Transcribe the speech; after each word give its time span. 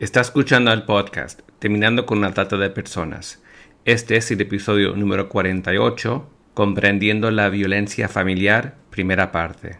Está 0.00 0.22
escuchando 0.22 0.72
el 0.72 0.82
podcast 0.82 1.40
Terminando 1.60 2.04
con 2.04 2.20
la 2.20 2.34
trata 2.34 2.56
de 2.56 2.68
personas. 2.68 3.40
Este 3.84 4.16
es 4.16 4.28
el 4.32 4.40
episodio 4.40 4.96
número 4.96 5.28
48, 5.28 6.28
Comprendiendo 6.52 7.30
la 7.30 7.48
violencia 7.48 8.08
familiar, 8.08 8.74
primera 8.90 9.30
parte. 9.30 9.78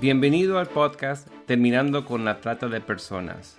Bienvenido 0.00 0.58
al 0.58 0.66
podcast 0.66 1.28
Terminando 1.46 2.04
con 2.04 2.24
la 2.24 2.40
trata 2.40 2.66
de 2.66 2.80
personas. 2.80 3.56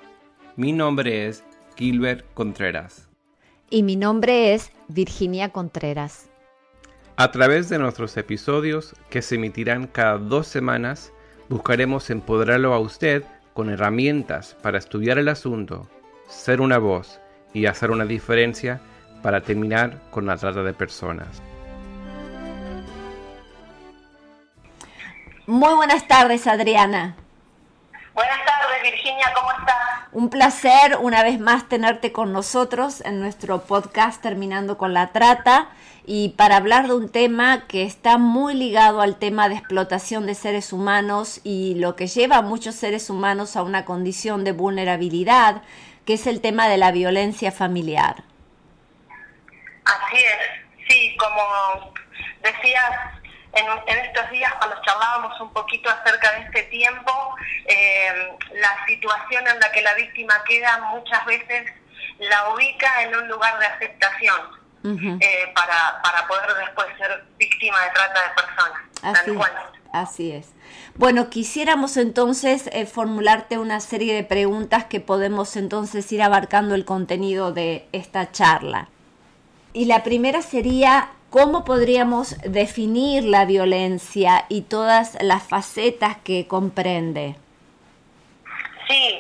Mi 0.58 0.74
nombre 0.74 1.28
es 1.28 1.42
Gilbert 1.78 2.26
Contreras. 2.34 3.08
Y 3.70 3.84
mi 3.84 3.96
nombre 3.96 4.54
es 4.54 4.74
Virginia 4.90 5.50
Contreras. 5.50 6.29
A 7.22 7.32
través 7.32 7.68
de 7.68 7.78
nuestros 7.78 8.16
episodios, 8.16 8.96
que 9.10 9.22
se 9.22 9.36
emitirán 9.36 9.88
cada 9.88 10.18
dos 10.18 10.48
semanas, 10.48 11.12
buscaremos 11.50 12.10
empoderarlo 12.12 12.74
a 12.74 12.80
usted 12.80 13.26
con 13.54 13.70
herramientas 13.70 14.56
para 14.64 14.78
estudiar 14.78 15.18
el 15.18 15.28
asunto, 15.28 15.90
ser 16.30 16.62
una 16.62 16.78
voz 16.78 17.20
y 17.54 17.66
hacer 17.66 17.92
una 17.92 18.06
diferencia 18.06 18.80
para 19.22 19.42
terminar 19.42 20.00
con 20.12 20.28
la 20.28 20.38
trata 20.38 20.64
de 20.64 20.74
personas. 20.74 21.42
Muy 25.46 25.74
buenas 25.74 26.08
tardes, 26.08 26.48
Adriana. 26.48 27.18
Buenas 28.14 28.46
tardes, 28.46 28.82
Virginia, 28.82 29.26
¿cómo 29.36 29.52
estás? 29.60 29.79
Un 30.12 30.32
placer 30.32 30.98
una 31.00 31.22
vez 31.22 31.40
más 31.40 31.70
tenerte 31.70 32.12
con 32.12 32.34
nosotros 32.34 33.02
en 33.02 33.20
nuestro 33.20 33.62
podcast 33.62 34.20
Terminando 34.20 34.76
con 34.76 34.92
la 34.92 35.12
Trata 35.12 35.70
y 36.04 36.30
para 36.30 36.58
hablar 36.58 36.88
de 36.88 36.96
un 36.96 37.12
tema 37.12 37.68
que 37.68 37.84
está 37.84 38.18
muy 38.18 38.56
ligado 38.56 39.02
al 39.02 39.20
tema 39.20 39.50
de 39.50 39.56
explotación 39.56 40.26
de 40.26 40.34
seres 40.34 40.74
humanos 40.74 41.42
y 41.44 41.76
lo 41.76 41.96
que 41.96 42.08
lleva 42.08 42.38
a 42.38 42.42
muchos 42.42 42.74
seres 42.74 43.12
humanos 43.12 43.56
a 43.56 43.62
una 43.62 43.86
condición 43.86 44.44
de 44.44 44.52
vulnerabilidad, 44.52 45.62
que 46.06 46.14
es 46.14 46.26
el 46.26 46.42
tema 46.42 46.68
de 46.68 46.78
la 46.78 46.92
violencia 46.92 47.52
familiar. 47.52 48.24
Así 49.86 50.18
es, 50.18 50.88
sí, 50.90 51.16
como 51.18 51.94
decías 52.42 53.19
en, 53.60 54.00
estos 54.00 54.30
días 54.32 54.54
cuando 54.56 54.76
charlábamos 54.84 55.40
un 55.42 55.52
poquito 55.54 55.90
acerca 55.90 56.32
de 56.34 56.42
este 56.46 56.64
tiempo, 56.64 57.36
eh, 57.66 58.38
la 58.54 58.86
situación 58.86 59.48
en 59.48 59.60
la 59.60 59.72
que 59.72 59.82
la 59.82 59.94
víctima 59.96 60.44
queda 60.46 60.80
muchas 60.94 61.26
veces 61.26 61.72
la 62.20 62.50
ubica 62.54 63.04
en 63.04 63.16
un 63.16 63.28
lugar 63.28 63.60
de 63.60 63.66
aceptación 63.66 64.42
eh, 64.84 65.52
para, 65.54 66.02
para 66.02 66.28
poder 66.28 66.54
después 66.66 66.88
ser 66.98 67.26
víctima 67.38 67.78
de 67.84 67.90
trata 67.92 68.22
de 68.22 68.30
personas. 68.36 68.90
Así, 69.02 69.38
así 69.94 70.32
es. 70.32 70.54
Bueno, 70.96 71.30
quisiéramos 71.30 71.98
entonces 71.98 72.68
eh, 72.74 72.86
formularte 72.86 73.58
una 73.58 73.80
serie 73.80 74.14
de 74.14 74.24
preguntas 74.24 74.86
que 74.86 75.00
podemos 75.00 75.56
entonces 75.56 76.12
ir 76.12 76.22
abarcando 76.22 76.76
el 76.76 76.86
contenido 76.86 77.52
de 77.54 77.88
esta 77.92 78.32
charla. 78.32 78.90
Y 79.72 79.86
la 79.86 80.04
primera 80.04 80.42
sería, 80.42 81.10
¿cómo 81.30 81.66
podríamos 81.66 82.36
definir 82.42 83.24
la 83.24 83.46
violencia 83.46 84.46
y 84.50 84.62
todas 84.62 85.18
las 85.22 85.44
facetas 85.44 86.18
que 86.24 86.48
comprende? 86.48 87.36
Sí, 88.88 89.20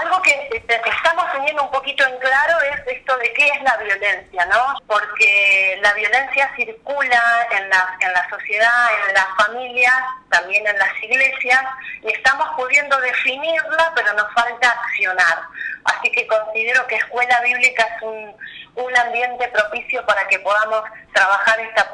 algo 0.00 0.20
que 0.22 0.64
estamos 0.68 1.32
teniendo 1.32 1.62
un 1.62 1.70
poquito 1.70 2.06
en 2.06 2.18
claro 2.18 2.60
es 2.60 2.96
esto 2.96 3.16
de 3.18 3.32
qué 3.32 3.48
es 3.48 3.62
la 3.62 3.76
violencia, 3.76 4.46
¿no? 4.46 4.74
Porque 4.86 5.78
la 5.82 5.92
violencia 5.94 6.50
circula 6.56 7.46
en 7.50 7.68
la, 7.68 7.96
en 8.00 8.12
la 8.12 8.28
sociedad, 8.28 8.86
en 9.08 9.14
las 9.14 9.26
familias, 9.36 9.96
también 10.30 10.66
en 10.66 10.78
las 10.78 11.02
iglesias, 11.02 11.62
y 12.02 12.12
estamos 12.12 12.48
pudiendo 12.56 12.98
definirla, 13.00 13.92
pero 13.94 14.12
nos 14.14 14.32
falta 14.32 14.70
accionar. 14.70 15.42
Así 15.84 16.10
que 16.12 16.26
considero 16.26 16.86
que 16.86 16.96
escuela 16.96 17.40
bíblica 17.40 17.82
es 17.82 18.02
un, 18.02 18.36
un 18.74 18.96
ambiente 18.96 19.48
propicio 19.48 20.04
para 20.06 20.26
que 20.28 20.38
podamos 20.40 20.84
trabajar 21.14 21.58
esta 21.60 21.90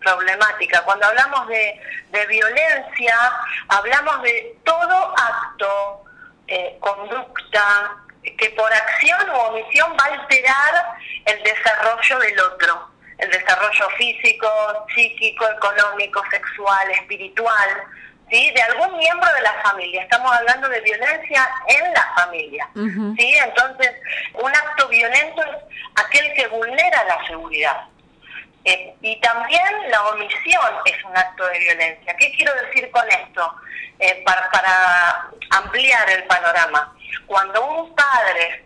problemática. 0.00 0.82
Cuando 0.82 1.06
hablamos 1.06 1.48
de, 1.48 1.80
de 2.10 2.26
violencia, 2.26 3.16
hablamos 3.68 4.22
de 4.22 4.56
todo 4.64 5.14
acto, 5.16 6.04
eh, 6.50 6.76
conducta 6.80 7.96
que 8.22 8.50
por 8.50 8.72
acción 8.72 9.30
u 9.30 9.34
omisión 9.34 9.96
va 9.98 10.04
a 10.04 10.20
alterar 10.20 10.94
el 11.24 11.42
desarrollo 11.42 12.18
del 12.18 12.40
otro, 12.40 12.90
el 13.18 13.30
desarrollo 13.30 13.88
físico, 13.96 14.48
psíquico, 14.94 15.46
económico, 15.48 16.22
sexual, 16.30 16.90
espiritual, 16.90 17.68
¿sí? 18.30 18.50
de 18.50 18.62
algún 18.62 18.98
miembro 18.98 19.32
de 19.32 19.42
la 19.42 19.54
familia. 19.62 20.02
Estamos 20.02 20.32
hablando 20.32 20.68
de 20.68 20.80
violencia 20.80 21.48
en 21.68 21.92
la 21.92 22.12
familia. 22.16 22.68
¿sí? 22.74 23.38
Entonces, 23.44 23.92
un 24.34 24.50
acto 24.50 24.88
violento 24.88 25.42
es 25.44 26.04
aquel 26.04 26.32
que 26.34 26.48
vulnera 26.48 27.04
la 27.04 27.26
seguridad. 27.28 27.84
Eh, 28.64 28.94
y 29.00 29.18
también 29.20 29.64
la 29.88 30.02
omisión 30.08 30.72
es 30.84 31.04
un 31.04 31.16
acto 31.16 31.46
de 31.46 31.58
violencia. 31.60 32.14
¿Qué 32.16 32.32
quiero 32.36 32.52
decir 32.54 32.90
con 32.90 33.08
esto? 33.08 33.54
Eh, 34.00 34.22
para, 34.24 35.28
ampliar 35.50 36.08
el 36.10 36.24
panorama. 36.24 36.94
Cuando 37.26 37.66
un 37.66 37.94
padre 37.94 38.64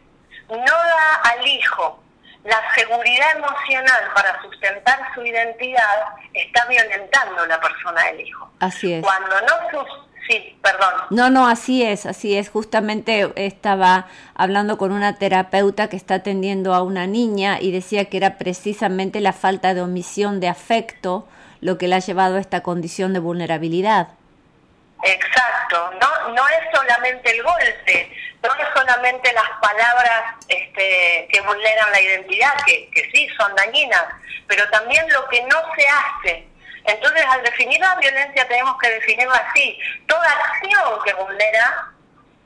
no 0.48 0.56
da 0.56 1.14
al 1.24 1.46
hijo 1.46 2.02
la 2.44 2.60
seguridad 2.74 3.36
emocional 3.36 4.12
para 4.14 4.40
sustentar 4.42 4.98
su 5.14 5.24
identidad, 5.24 6.04
está 6.34 6.66
violentando 6.66 7.46
la 7.46 7.58
persona 7.58 8.04
del 8.04 8.20
hijo. 8.20 8.50
Así 8.60 8.92
es. 8.92 9.02
Cuando 9.02 9.40
no 9.40 9.84
Sí, 10.28 10.58
perdón. 10.62 10.92
No, 11.10 11.28
no, 11.28 11.46
así 11.46 11.82
es, 11.82 12.06
así 12.06 12.36
es. 12.36 12.48
Justamente 12.48 13.30
estaba 13.36 14.06
hablando 14.34 14.78
con 14.78 14.92
una 14.92 15.16
terapeuta 15.16 15.88
que 15.88 15.96
está 15.96 16.14
atendiendo 16.16 16.74
a 16.74 16.82
una 16.82 17.06
niña 17.06 17.60
y 17.60 17.72
decía 17.72 18.06
que 18.06 18.16
era 18.16 18.38
precisamente 18.38 19.20
la 19.20 19.34
falta 19.34 19.74
de 19.74 19.82
omisión 19.82 20.40
de 20.40 20.48
afecto 20.48 21.28
lo 21.60 21.76
que 21.78 21.88
le 21.88 21.96
ha 21.96 21.98
llevado 21.98 22.36
a 22.36 22.40
esta 22.40 22.62
condición 22.62 23.12
de 23.12 23.18
vulnerabilidad. 23.18 24.08
Exacto, 25.04 25.92
no, 26.00 26.28
no 26.30 26.48
es 26.48 26.60
solamente 26.72 27.30
el 27.30 27.42
golpe, 27.42 28.16
no 28.42 28.54
es 28.54 28.66
solamente 28.74 29.32
las 29.34 29.50
palabras 29.60 30.34
este, 30.48 31.28
que 31.30 31.40
vulneran 31.42 31.92
la 31.92 32.00
identidad, 32.00 32.54
que, 32.64 32.90
que 32.90 33.10
sí 33.12 33.28
son 33.36 33.54
dañinas, 33.54 34.04
pero 34.48 34.68
también 34.70 35.06
lo 35.12 35.28
que 35.28 35.42
no 35.42 35.62
se 35.76 35.86
hace. 35.86 36.48
Entonces, 36.84 37.24
al 37.26 37.42
definir 37.42 37.80
la 37.80 37.96
violencia 37.96 38.48
tenemos 38.48 38.78
que 38.78 38.90
definirla 38.90 39.36
así, 39.36 39.78
toda 40.06 40.30
acción 40.30 40.98
que 41.04 41.12
vulnera 41.14 41.88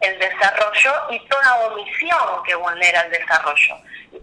el 0.00 0.18
desarrollo 0.18 0.92
y 1.10 1.28
toda 1.28 1.58
omisión 1.66 2.42
que 2.44 2.54
vulnera 2.54 3.02
el 3.02 3.10
desarrollo. 3.10 3.76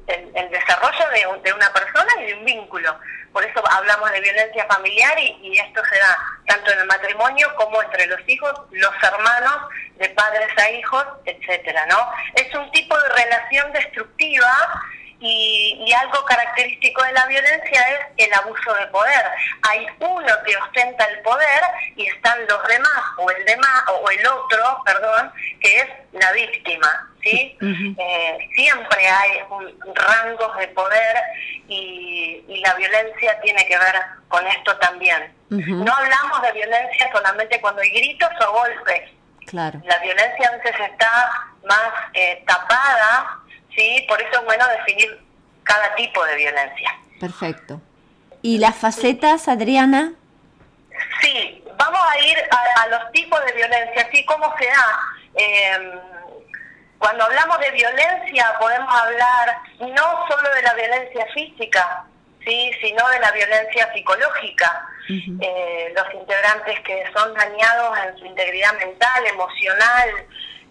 El, 0.07 0.49
desarrollo 0.49 1.09
de, 1.09 1.41
de, 1.43 1.53
una 1.53 1.71
persona 1.71 2.13
y 2.21 2.25
de 2.25 2.33
un 2.35 2.45
vínculo. 2.45 2.97
Por 3.35 3.43
eso 3.43 3.61
hablamos 3.69 4.09
de 4.13 4.21
violencia 4.21 4.65
familiar 4.65 5.19
y, 5.19 5.37
y, 5.43 5.59
esto 5.59 5.81
se 5.91 5.97
da 5.97 6.17
tanto 6.47 6.71
en 6.71 6.79
el 6.79 6.85
matrimonio 6.85 7.53
como 7.57 7.83
entre 7.83 8.07
los 8.07 8.21
hijos, 8.29 8.53
los 8.71 8.93
hermanos, 9.03 9.57
de 9.97 10.07
padres 10.11 10.47
a 10.57 10.69
hijos, 10.71 11.05
etcétera, 11.25 11.85
¿no? 11.87 12.09
Es 12.35 12.55
un 12.55 12.71
tipo 12.71 12.97
de 12.97 13.09
relación 13.09 13.73
destructiva 13.73 14.57
y, 15.19 15.93
algo 16.01 16.23
característico 16.23 17.03
de 17.03 17.11
la 17.11 17.25
violencia 17.25 17.81
es 17.89 18.25
el 18.25 18.33
abuso 18.35 18.73
de 18.73 18.87
poder. 18.87 19.25
Hay 19.63 19.85
uno 19.99 20.33
que 20.45 20.55
ostenta 20.55 21.03
el 21.03 21.19
poder 21.19 21.61
y 21.97 22.07
están 22.07 22.39
los 22.47 22.65
demás 22.69 23.03
o 23.17 23.29
el 23.31 23.43
demás 23.43 23.83
o 23.89 24.09
el 24.11 24.25
otro, 24.27 24.81
perdón, 24.85 25.33
que 25.59 25.81
es 25.81 25.87
la 26.13 26.31
víctima. 26.31 27.11
¿Sí? 27.25 27.57
Eh, 27.61 28.49
siempre 28.55 29.07
hay 29.07 29.41
un, 29.49 29.95
rangos 29.95 30.57
de 30.57 30.67
poder 30.69 31.17
y, 31.67 32.43
la 32.61 32.73
violencia 32.75 33.39
tiene 33.41 33.65
que 33.67 33.77
ver 33.77 33.95
con 34.27 34.45
esto 34.47 34.75
también. 34.77 35.33
No 35.49 35.93
hablamos 35.93 36.41
de 36.41 36.51
violencia 36.53 37.11
solamente 37.11 37.61
cuando 37.61 37.81
hay 37.81 37.89
gritos 37.91 38.29
o 38.47 38.51
golpes. 38.53 39.11
Claro. 39.45 39.79
La 39.85 39.99
violencia 39.99 40.49
a 40.49 40.57
veces 40.57 40.75
está 40.89 41.31
más 41.63 41.91
eh, 42.13 42.43
tapada 42.47 43.45
¿sí? 43.75 44.05
Por 44.07 44.21
eso 44.21 44.39
es 44.39 44.45
bueno 44.45 44.65
definir 44.67 45.19
cada 45.63 45.93
tipo 45.95 46.23
de 46.25 46.35
violencia. 46.35 46.95
Perfecto. 47.19 47.81
¿Y 48.41 48.59
las 48.59 48.75
facetas, 48.75 49.47
Adriana? 49.47 50.13
Sí, 51.21 51.63
vamos 51.77 51.99
a 52.09 52.19
ir 52.19 52.37
a, 52.37 52.87
los 52.87 53.11
tipos 53.11 53.43
de 53.45 53.53
violencia, 53.53 54.07
¿sí? 54.11 54.25
¿Cómo 54.25 54.53
se 54.59 54.65
da? 54.67 54.99
Em, 55.35 55.99
cuando 56.99 57.23
hablamos 57.25 57.59
de 57.59 57.71
violencia 57.71 58.55
podemos 58.59 58.93
hablar 58.93 59.57
no 59.79 60.27
solo 60.27 60.49
de 60.55 60.61
la 60.61 60.73
violencia 60.73 61.25
física, 61.33 62.05
¿sí? 62.45 62.71
sino 62.81 63.07
de 63.09 63.19
la 63.19 63.31
violencia 63.31 63.91
psicológica. 63.93 64.87
Eh, 65.07 65.93
los 65.95 66.13
integrantes 66.15 66.79
que 66.79 67.03
son 67.15 67.31
dañados 67.35 67.95
en 68.07 68.17
su 68.17 68.25
integridad 68.25 68.73
mental, 68.73 69.25
emocional, 69.27 70.09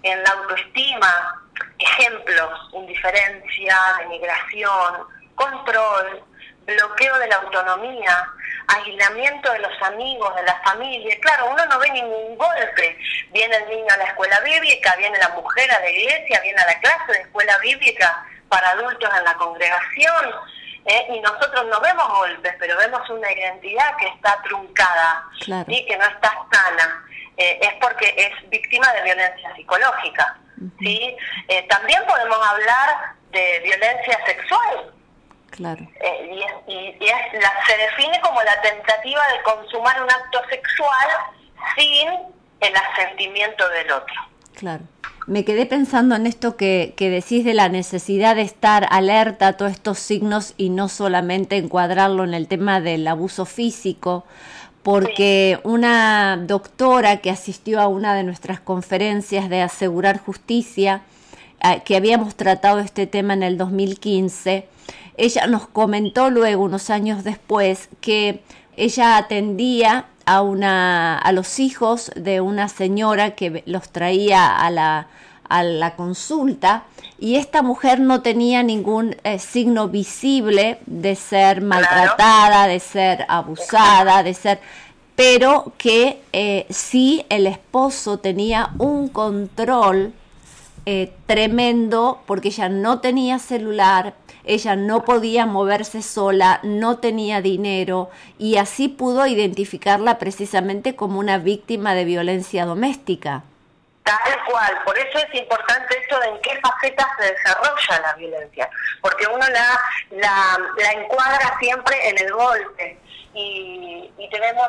en 0.02 0.22
la 0.24 0.30
autoestima, 0.30 1.40
ejemplos, 1.78 2.70
indiferencia, 2.72 3.78
denigración, 4.00 5.06
control, 5.36 6.24
bloqueo 6.66 7.18
de 7.18 7.28
la 7.28 7.36
autonomía, 7.36 8.28
aislamiento 8.68 9.52
de 9.52 9.58
los 9.60 9.82
amigos, 9.82 10.34
de 10.36 10.42
la 10.42 10.60
familia. 10.62 11.16
Claro, 11.20 11.50
uno 11.50 11.64
no 11.66 11.78
ve 11.78 11.90
ningún 11.90 12.36
golpe. 12.36 12.98
Viene 13.30 13.56
el 13.56 13.68
niño 13.68 13.92
a 13.92 13.96
la 13.96 14.04
escuela 14.04 14.40
bíblica, 14.40 14.94
viene 14.96 15.18
la 15.18 15.30
mujer 15.30 15.70
a 15.70 15.80
la 15.80 15.90
iglesia, 15.90 16.40
viene 16.40 16.60
a 16.60 16.66
la 16.66 16.80
clase 16.80 17.12
de 17.12 17.20
escuela 17.20 17.58
bíblica 17.58 18.26
para 18.48 18.70
adultos 18.70 19.10
en 19.16 19.24
la 19.24 19.34
congregación. 19.34 20.30
¿eh? 20.86 21.06
Y 21.14 21.20
nosotros 21.20 21.66
no 21.66 21.80
vemos 21.80 22.08
golpes, 22.08 22.54
pero 22.58 22.76
vemos 22.78 23.08
una 23.10 23.30
identidad 23.32 23.96
que 23.96 24.08
está 24.08 24.40
truncada, 24.42 25.24
y 25.66 25.86
que 25.86 25.96
no 25.96 26.04
está 26.04 26.32
sana. 26.52 27.04
Eh, 27.36 27.58
es 27.62 27.72
porque 27.80 28.14
es 28.16 28.48
víctima 28.50 28.92
de 28.92 29.02
violencia 29.02 29.54
psicológica. 29.56 30.38
¿sí? 30.78 31.16
Eh, 31.48 31.66
también 31.68 32.02
podemos 32.06 32.38
hablar 32.46 33.14
de 33.32 33.60
violencia 33.64 34.18
sexual. 34.24 34.93
Claro. 35.56 35.86
Eh, 36.00 36.40
y, 36.66 37.06
se 37.66 37.76
define 37.76 38.20
como 38.22 38.42
la 38.42 38.60
tentativa 38.60 39.22
de 39.28 39.42
consumar 39.42 40.02
un 40.02 40.10
acto 40.10 40.40
sexual 40.50 41.08
sin 41.76 42.08
el 42.60 42.72
asentimiento 42.76 43.68
del 43.68 43.92
otro. 43.92 44.14
Claro. 44.54 44.84
Me 45.26 45.44
quedé 45.44 45.64
pensando 45.64 46.16
en 46.16 46.26
esto 46.26 46.56
que, 46.56 46.92
que 46.96 47.08
decís 47.08 47.44
de 47.44 47.54
la 47.54 47.68
necesidad 47.68 48.36
de 48.36 48.42
estar 48.42 48.86
alerta 48.90 49.48
a 49.48 49.52
todos 49.56 49.72
estos 49.72 49.98
signos 49.98 50.54
y 50.56 50.68
no 50.68 50.88
solamente 50.88 51.56
encuadrarlo 51.56 52.24
en 52.24 52.34
el 52.34 52.46
tema 52.46 52.80
del 52.80 53.06
abuso 53.06 53.46
físico, 53.46 54.26
porque 54.82 55.60
una 55.62 56.36
doctora 56.36 57.18
que 57.18 57.30
asistió 57.30 57.80
a 57.80 57.88
una 57.88 58.14
de 58.14 58.22
nuestras 58.22 58.60
conferencias 58.60 59.48
de 59.48 59.62
asegurar 59.62 60.18
justicia, 60.18 61.02
eh, 61.64 61.80
que 61.86 61.96
habíamos 61.96 62.34
tratado 62.34 62.80
este 62.80 63.06
tema 63.06 63.32
en 63.32 63.42
el 63.42 63.56
2015, 63.56 64.68
ella 65.16 65.46
nos 65.46 65.66
comentó 65.66 66.30
luego, 66.30 66.64
unos 66.64 66.90
años 66.90 67.24
después, 67.24 67.88
que 68.00 68.42
ella 68.76 69.16
atendía 69.16 70.06
a, 70.26 70.42
una, 70.42 71.18
a 71.18 71.32
los 71.32 71.58
hijos 71.58 72.10
de 72.16 72.40
una 72.40 72.68
señora 72.68 73.34
que 73.34 73.62
los 73.66 73.90
traía 73.90 74.56
a 74.56 74.70
la, 74.70 75.08
a 75.48 75.62
la 75.62 75.96
consulta 75.96 76.84
y 77.18 77.36
esta 77.36 77.62
mujer 77.62 78.00
no 78.00 78.22
tenía 78.22 78.62
ningún 78.62 79.16
eh, 79.24 79.38
signo 79.38 79.88
visible 79.88 80.78
de 80.86 81.14
ser 81.14 81.60
maltratada, 81.60 82.66
de 82.66 82.80
ser 82.80 83.24
abusada, 83.28 84.22
de 84.22 84.34
ser 84.34 84.60
pero 85.14 85.72
que 85.78 86.20
eh, 86.32 86.66
sí 86.70 87.24
el 87.28 87.46
esposo 87.46 88.18
tenía 88.18 88.70
un 88.78 89.08
control 89.08 90.12
eh, 90.86 91.12
tremendo 91.26 92.20
porque 92.26 92.48
ella 92.48 92.68
no 92.68 93.00
tenía 93.00 93.38
celular, 93.38 94.14
ella 94.44 94.76
no 94.76 95.04
podía 95.04 95.46
moverse 95.46 96.02
sola, 96.02 96.60
no 96.62 96.98
tenía 96.98 97.40
dinero 97.40 98.10
y 98.38 98.58
así 98.58 98.88
pudo 98.88 99.26
identificarla 99.26 100.18
precisamente 100.18 100.96
como 100.96 101.18
una 101.18 101.38
víctima 101.38 101.94
de 101.94 102.04
violencia 102.04 102.64
doméstica. 102.66 103.42
Tal 104.04 104.44
cual, 104.44 104.82
por 104.84 104.98
eso 104.98 105.18
es 105.18 105.34
importante 105.40 105.98
esto 105.98 106.20
de 106.20 106.28
en 106.28 106.40
qué 106.42 106.60
facetas 106.60 107.06
se 107.18 107.32
desarrolla 107.32 108.00
la 108.02 108.14
violencia, 108.16 108.68
porque 109.00 109.26
uno 109.26 109.46
la, 109.48 109.80
la, 110.10 110.92
encuadra 110.92 111.56
siempre 111.58 112.10
en 112.10 112.18
el 112.18 112.30
golpe 112.34 112.98
y, 113.32 114.12
y 114.18 114.28
tenemos, 114.28 114.68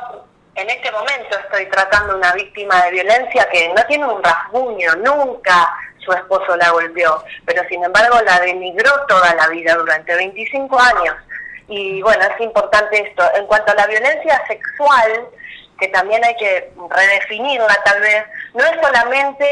en 0.56 0.70
este 0.70 0.90
momento 0.90 1.38
estoy 1.38 1.66
tratando 1.66 2.16
una 2.16 2.32
víctima 2.32 2.86
de 2.86 2.92
violencia 2.92 3.46
que 3.52 3.74
no 3.76 3.84
tiene 3.88 4.06
un 4.06 4.24
rasguño, 4.24 4.96
nunca 5.04 5.70
su 6.06 6.12
esposo 6.14 6.56
la 6.56 6.70
golpeó, 6.70 7.24
pero 7.46 7.68
sin 7.68 7.84
embargo 7.84 8.22
la 8.22 8.40
denigró 8.40 8.92
toda 9.08 9.34
la 9.36 9.48
vida 9.50 9.76
durante 9.76 10.16
25 10.16 10.80
años. 10.80 11.16
Y 11.68 12.02
bueno, 12.02 12.24
es 12.24 12.42
importante 12.42 13.10
esto. 13.10 13.24
En 13.36 13.48
cuanto 13.48 13.72
a 13.72 13.76
la 13.76 13.88
violencia 13.88 14.42
sexual, 14.48 15.28
que 15.80 15.88
también 15.90 16.24
hay 16.24 16.36
que 16.36 16.72
redefinirla 16.90 17.76
tal 17.84 18.02
vez, 18.02 18.24
no 18.54 18.64
es 18.64 18.72
solamente, 18.82 19.46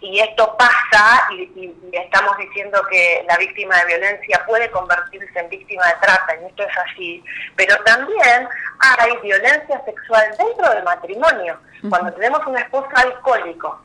y 0.00 0.20
esto 0.20 0.56
pasa, 0.56 1.28
y, 1.32 1.72
estamos 1.92 2.36
diciendo 2.38 2.80
que 2.90 3.24
la 3.28 3.36
víctima 3.36 3.76
de 3.78 3.86
violencia 3.86 4.42
puede 4.46 4.70
convertirse 4.70 5.38
en 5.38 5.48
víctima 5.48 5.86
de 5.86 5.94
trata, 6.00 6.36
y 6.40 6.46
esto 6.46 6.62
es 6.64 6.78
así, 6.90 7.24
pero 7.56 7.76
también 7.84 8.48
hay 8.80 9.16
violencia 9.22 9.80
sexual 9.84 10.34
dentro 10.36 10.70
del 10.70 10.82
matrimonio, 10.82 11.58
cuando 11.88 12.12
tenemos 12.12 12.44
un 12.46 12.58
esposo 12.58 12.88
alcohólico, 12.94 13.80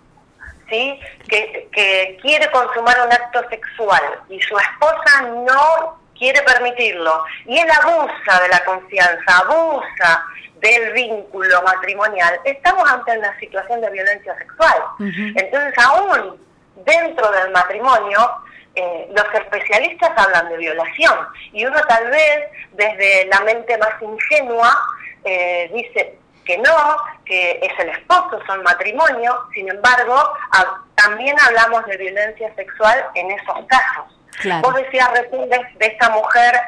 ¿sí? 0.73 0.99
que, 1.27 1.67
que 1.71 2.17
quiere 2.21 2.49
consumar 2.51 2.95
un 3.05 3.11
acto 3.11 3.47
sexual 3.49 4.01
y 4.29 4.39
su 4.41 4.57
esposa 4.57 5.21
no 5.21 5.99
quiere 6.17 6.41
permitirlo, 6.43 7.23
y 7.45 7.57
él 7.57 7.67
abusa 7.81 8.41
de 8.41 8.49
la 8.49 8.63
confianza, 8.63 9.37
abusa 9.39 10.23
del 10.55 10.93
vínculo 10.93 11.61
matrimonial, 11.63 12.39
estamos 12.45 12.89
ante 12.89 13.17
una 13.17 13.37
situación 13.39 13.81
de 13.81 13.89
violencia 13.89 14.37
sexual. 14.37 14.77
Entonces, 14.99 15.73
aún 15.77 16.39
dentro 16.85 17.29
del 17.31 17.51
matrimonio, 17.51 18.19
eh, 18.75 19.09
los 19.13 19.25
especialistas 19.33 20.11
hablan 20.15 20.49
de 20.49 20.57
violación 20.57 21.15
y 21.51 21.65
uno 21.65 21.79
tal 21.87 22.09
vez 22.09 22.49
desde 22.71 23.25
la 23.25 23.41
mente 23.41 23.77
más 23.77 24.01
ingenua 24.01 24.75
eh, 25.25 25.69
dice 25.73 26.17
que 26.45 26.57
no, 26.57 26.97
que 27.25 27.59
es 27.61 27.79
el 27.79 27.89
esposo, 27.89 28.39
son 28.45 28.63
matrimonio, 28.63 29.47
sin 29.53 29.69
embargo, 29.69 30.15
también 30.95 31.35
hablamos 31.39 31.85
de 31.85 31.97
violencia 31.97 32.53
sexual 32.55 33.05
en 33.15 33.31
esos 33.31 33.57
casos. 33.67 34.61
Vos 34.61 34.75
decías 34.75 35.09
recién 35.11 35.49
de, 35.49 35.61
esta 35.79 36.09
mujer 36.09 36.59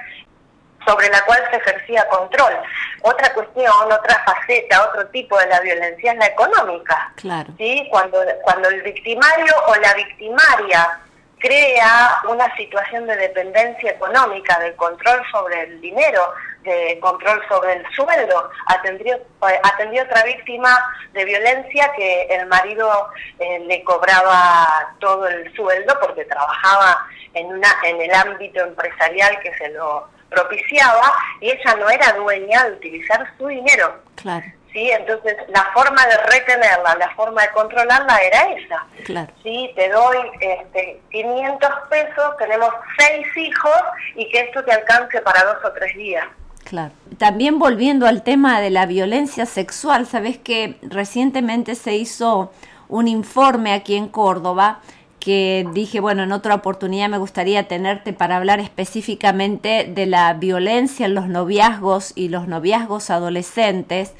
sobre 0.86 1.10
la 1.10 1.22
cual 1.26 1.42
se 1.50 1.58
ejercía 1.58 2.08
control. 2.10 2.54
Otra 3.02 3.34
cuestión, 3.34 3.92
otra 3.92 4.24
faceta, 4.24 4.84
otro 4.90 5.08
tipo 5.08 5.38
de 5.40 5.48
la 5.48 5.60
violencia 5.62 6.12
es 6.12 6.18
la 6.20 6.28
económica. 6.28 7.12
Claro. 7.16 7.50
¿sí? 7.58 7.88
Cuando, 7.90 8.20
cuando 8.44 8.70
el 8.70 8.84
victimario 8.84 9.54
o 9.68 9.76
la 9.78 9.94
victimaria 9.96 11.00
crea 11.40 12.18
una 12.28 12.56
situación 12.56 13.08
de 13.08 13.16
dependencia 13.18 13.92
económica, 13.92 14.60
del 14.60 14.76
control 14.76 15.22
sobre 15.32 15.64
el 15.64 15.82
dinero, 15.82 16.34
de 16.66 17.00
control 17.00 17.42
sobre 17.48 17.74
el 17.74 17.86
sueldo. 17.96 18.50
Atendió, 18.68 19.20
atendió 19.64 20.04
otra 20.04 20.24
víctima 20.24 20.78
de 21.14 21.26
violencia 21.26 21.92
que 21.96 22.24
el 22.24 22.48
marido 22.48 23.10
eh, 23.40 23.60
le 23.68 23.84
cobraba 23.84 24.96
todo 25.00 25.28
el 25.28 25.54
sueldo 25.56 25.98
porque 26.00 26.26
trabajaba 26.26 27.08
en, 27.34 27.48
una, 27.48 27.70
en 27.84 28.02
el 28.02 28.14
ámbito 28.14 28.62
empresarial 28.62 29.40
que 29.40 29.54
se 29.58 29.70
lo 29.70 30.08
propiciaba 30.30 31.14
y 31.40 31.52
ella 31.52 31.76
no 31.76 31.90
era 31.90 32.14
dueña 32.14 32.66
de 32.66 32.72
utilizar 32.74 33.26
su 33.38 33.48
dinero. 33.48 34.02
Claro. 34.16 34.46
¿Sí? 34.74 34.92
Entonces, 34.92 35.38
la 35.48 35.72
forma 35.74 36.06
de 36.06 36.18
retenerla, 36.18 36.96
la 36.96 37.10
forma 37.16 37.44
de 37.44 37.52
controlarla 37.52 38.18
era 38.18 38.52
esa. 38.52 38.86
Claro. 39.06 39.32
¿Sí? 39.42 39.72
Te 39.76 39.90
doy 39.90 40.18
este, 40.42 41.00
500 41.12 41.70
pesos, 41.90 42.38
tenemos 42.38 42.70
seis 42.98 43.26
hijos 43.38 43.82
y 44.16 44.30
que 44.30 44.42
esto 44.42 44.64
te 44.66 44.74
alcance 44.74 45.22
para 45.22 45.44
dos 45.46 45.64
o 45.64 45.72
tres 45.72 45.96
días. 45.96 46.26
Claro. 46.66 46.94
También 47.20 47.60
volviendo 47.60 48.08
al 48.08 48.24
tema 48.24 48.60
de 48.60 48.72
la 48.72 48.88
violencia 48.88 49.46
sexual, 49.46 50.08
sabes 50.08 50.38
que 50.38 50.78
recientemente 50.82 51.76
se 51.76 51.96
hizo 51.96 52.52
un 52.90 53.08
informe 53.08 53.72
aquí 53.72 53.96
en 53.96 54.08
Córdoba 54.08 54.82
que 55.20 55.68
dije, 55.74 56.00
bueno, 56.00 56.24
en 56.24 56.32
otra 56.32 56.56
oportunidad 56.56 57.10
me 57.10 57.18
gustaría 57.18 57.68
tenerte 57.68 58.14
para 58.14 58.38
hablar 58.38 58.60
específicamente 58.60 59.92
de 59.94 60.06
la 60.08 60.34
violencia 60.34 61.06
en 61.06 61.16
los 61.16 61.28
noviazgos 61.28 62.14
y 62.16 62.30
los 62.30 62.48
noviazgos 62.48 63.10
adolescentes. 63.10 64.14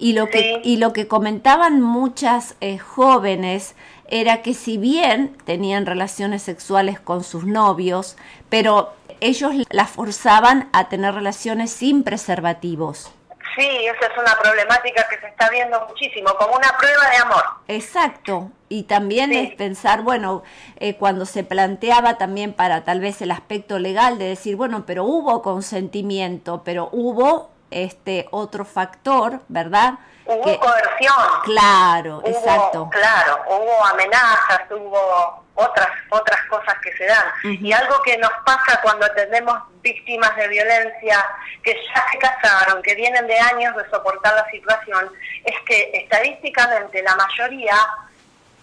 Y 0.00 0.12
lo 0.12 0.28
que, 0.28 0.60
y 0.64 0.76
lo 0.76 0.92
que 0.92 1.08
comentaban 1.08 1.80
muchas 1.80 2.54
eh, 2.60 2.78
jóvenes 2.78 3.74
era 4.08 4.42
que 4.42 4.54
si 4.54 4.78
bien 4.78 5.32
tenían 5.44 5.86
relaciones 5.86 6.42
sexuales 6.42 7.00
con 7.00 7.24
sus 7.24 7.44
novios, 7.44 8.16
pero 8.48 8.92
ellos 9.20 9.52
las 9.70 9.90
forzaban 9.90 10.68
a 10.72 10.88
tener 10.88 11.14
relaciones 11.14 11.70
sin 11.72 12.02
preservativos. 12.02 13.12
Sí, 13.56 13.66
esa 13.66 14.12
es 14.12 14.18
una 14.18 14.38
problemática 14.38 15.08
que 15.08 15.18
se 15.18 15.26
está 15.26 15.50
viendo 15.50 15.84
muchísimo, 15.88 16.32
como 16.38 16.54
una 16.54 16.76
prueba 16.78 17.10
de 17.10 17.16
amor. 17.16 17.44
Exacto, 17.66 18.52
y 18.68 18.84
también 18.84 19.32
es 19.32 19.52
pensar, 19.56 20.02
bueno, 20.02 20.44
eh, 20.76 20.96
cuando 20.96 21.26
se 21.26 21.42
planteaba 21.42 22.18
también 22.18 22.52
para 22.52 22.84
tal 22.84 23.00
vez 23.00 23.20
el 23.20 23.32
aspecto 23.32 23.80
legal 23.80 24.18
de 24.18 24.26
decir, 24.26 24.54
bueno, 24.54 24.84
pero 24.86 25.04
hubo 25.04 25.42
consentimiento, 25.42 26.62
pero 26.62 26.88
hubo 26.92 27.50
este 27.72 28.28
otro 28.30 28.64
factor, 28.64 29.40
¿verdad? 29.48 29.94
Hubo 30.24 30.60
coerción. 30.60 31.14
Claro, 31.44 32.22
exacto. 32.24 32.88
Claro, 32.90 33.40
hubo 33.48 33.84
amenazas, 33.86 34.60
hubo 34.70 35.42
otras 35.58 35.88
otras 36.10 36.40
cosas 36.48 36.74
que 36.82 36.96
se 36.96 37.06
dan. 37.06 37.26
Y 37.42 37.72
algo 37.72 38.00
que 38.02 38.16
nos 38.18 38.30
pasa 38.44 38.80
cuando 38.82 39.06
tenemos 39.12 39.58
víctimas 39.82 40.34
de 40.36 40.48
violencia 40.48 41.24
que 41.62 41.74
ya 41.74 42.06
se 42.10 42.18
casaron, 42.18 42.82
que 42.82 42.94
vienen 42.94 43.26
de 43.26 43.38
años 43.38 43.76
de 43.76 43.88
soportar 43.90 44.34
la 44.34 44.50
situación, 44.50 45.12
es 45.44 45.60
que 45.66 45.90
estadísticamente 45.94 47.02
la 47.02 47.16
mayoría 47.16 47.76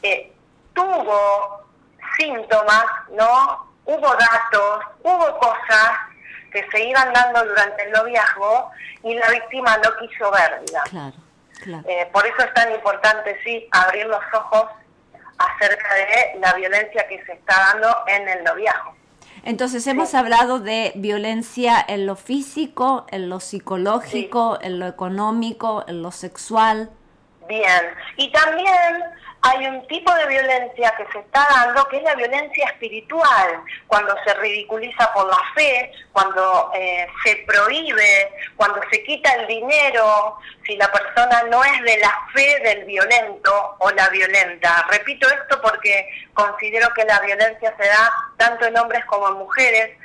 eh, 0.01 0.31
tuvo 0.73 1.65
síntomas, 2.17 2.85
¿no? 3.11 3.73
Hubo 3.85 4.15
datos, 4.15 4.85
hubo 5.03 5.39
cosas 5.39 5.91
que 6.51 6.65
se 6.71 6.85
iban 6.85 7.11
dando 7.13 7.43
durante 7.45 7.83
el 7.83 7.91
noviazgo 7.91 8.71
y 9.03 9.13
la 9.15 9.29
víctima 9.29 9.77
no 9.77 9.95
quiso 9.97 10.31
ver, 10.31 10.61
digamos. 10.65 11.15
Eh, 11.87 12.09
por 12.11 12.25
eso 12.25 12.39
es 12.39 12.53
tan 12.53 12.71
importante, 12.71 13.39
sí, 13.43 13.67
abrir 13.71 14.05
los 14.07 14.23
ojos 14.33 14.69
acerca 15.37 15.93
de 15.95 16.39
la 16.39 16.53
violencia 16.53 17.07
que 17.07 17.23
se 17.25 17.33
está 17.33 17.73
dando 17.73 17.95
en 18.07 18.27
el 18.27 18.43
noviazgo. 18.43 18.95
Entonces 19.43 19.85
hemos 19.85 20.15
hablado 20.15 20.59
de 20.59 20.91
violencia 20.95 21.83
en 21.87 22.07
lo 22.07 22.15
físico, 22.15 23.05
en 23.11 23.29
lo 23.29 23.39
psicológico, 23.39 24.57
en 24.61 24.79
lo 24.79 24.87
económico, 24.87 25.85
en 25.87 26.01
lo 26.01 26.11
sexual. 26.11 26.89
Bien, 27.47 27.83
y 28.17 28.31
también 28.31 29.03
hay 29.45 29.67
un 29.67 29.85
tipo 29.87 30.11
de 30.15 30.25
violencia 30.25 30.91
que 30.97 31.05
se 31.11 31.19
está 31.19 31.47
dando, 31.51 31.87
que 31.87 31.97
es 31.97 32.03
la 32.03 32.15
violencia 32.15 32.65
espiritual, 32.65 33.63
cuando 33.85 34.15
se 34.25 34.33
ridiculiza 34.35 35.13
por 35.13 35.27
la 35.27 35.39
fe, 35.53 35.91
cuando 36.11 36.71
eh, 36.73 37.07
se 37.23 37.35
prohíbe, 37.45 38.31
cuando 38.55 38.81
se 38.89 39.03
quita 39.03 39.31
el 39.33 39.45
dinero, 39.45 40.37
si 40.65 40.75
la 40.77 40.91
persona 40.91 41.43
no 41.43 41.63
es 41.63 41.79
de 41.83 41.97
la 41.99 42.27
fe 42.33 42.59
del 42.63 42.85
violento 42.85 43.75
o 43.77 43.91
la 43.91 44.09
violenta. 44.09 44.87
Repito 44.89 45.27
esto 45.29 45.61
porque 45.61 46.09
considero 46.33 46.91
que 46.95 47.05
la 47.05 47.19
violencia 47.19 47.71
se 47.79 47.87
da 47.87 48.11
tanto 48.37 48.65
en 48.65 48.77
hombres 48.79 49.05
como 49.05 49.27
en 49.27 49.35
mujeres. 49.35 49.95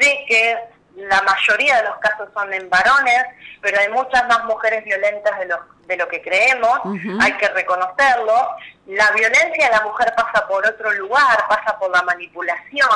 Sé 0.00 0.24
que 0.26 0.56
la 0.96 1.20
mayoría 1.22 1.76
de 1.76 1.88
los 1.88 1.98
casos 1.98 2.28
son 2.32 2.52
en 2.54 2.68
varones, 2.70 3.24
pero 3.60 3.78
hay 3.78 3.88
muchas 3.90 4.26
más 4.28 4.44
mujeres 4.44 4.82
violentas 4.84 5.38
de 5.38 5.46
lo, 5.46 5.58
de 5.86 5.96
lo 5.96 6.08
que 6.08 6.22
creemos, 6.22 6.80
hay 7.20 7.32
que 7.34 7.48
reconocerlo. 7.48 8.50
La 8.86 9.10
violencia 9.10 9.66
de 9.66 9.72
la 9.72 9.82
mujer 9.82 10.14
pasa 10.16 10.46
por 10.46 10.66
otro 10.66 10.92
lugar, 10.92 11.44
pasa 11.48 11.78
por 11.78 11.90
la 11.90 12.02
manipulación, 12.02 12.88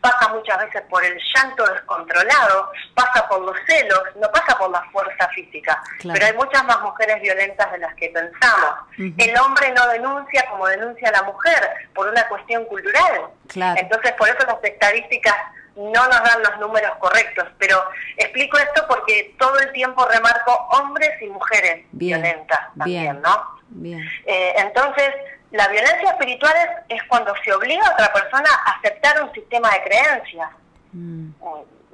pasa 0.00 0.28
muchas 0.28 0.58
veces 0.64 0.82
por 0.88 1.04
el 1.04 1.16
llanto 1.34 1.64
descontrolado, 1.66 2.72
pasa 2.94 3.28
por 3.28 3.42
los 3.42 3.56
celos, 3.66 4.02
no 4.16 4.28
pasa 4.32 4.58
por 4.58 4.70
la 4.70 4.82
fuerza 4.90 5.28
física. 5.28 5.80
Pero 6.02 6.26
hay 6.26 6.32
muchas 6.32 6.64
más 6.64 6.80
mujeres 6.80 7.20
violentas 7.20 7.70
de 7.70 7.78
las 7.78 7.94
que 7.94 8.08
pensamos. 8.08 8.74
El 8.98 9.38
hombre 9.38 9.70
no 9.72 9.86
denuncia 9.88 10.44
como 10.50 10.66
denuncia 10.66 11.12
la 11.12 11.22
mujer, 11.22 11.70
por 11.94 12.08
una 12.08 12.26
cuestión 12.26 12.64
cultural. 12.64 13.28
Entonces, 13.54 14.12
por 14.12 14.28
eso 14.28 14.38
las 14.46 14.64
estadísticas 14.64 15.36
no 15.76 16.06
nos 16.08 16.22
dan 16.22 16.42
los 16.42 16.58
números 16.60 16.92
correctos, 16.98 17.46
pero 17.58 17.82
explico 18.16 18.58
esto 18.58 18.84
porque 18.88 19.34
todo 19.38 19.58
el 19.58 19.72
tiempo 19.72 20.06
remarco 20.06 20.52
hombres 20.72 21.10
y 21.20 21.26
mujeres 21.26 21.84
violentas 21.92 22.60
también, 22.78 23.20
¿no? 23.20 23.54
Eh, 23.82 24.54
entonces, 24.56 25.10
la 25.50 25.66
violencia 25.68 26.10
espiritual 26.10 26.54
es, 26.88 27.02
cuando 27.04 27.34
se 27.44 27.52
obliga 27.52 27.84
a 27.86 27.92
otra 27.92 28.12
persona 28.12 28.50
a 28.66 28.72
aceptar 28.72 29.22
un 29.22 29.32
sistema 29.32 29.70
de 29.70 29.82
creencias 29.82 30.50
mm. 30.92 31.30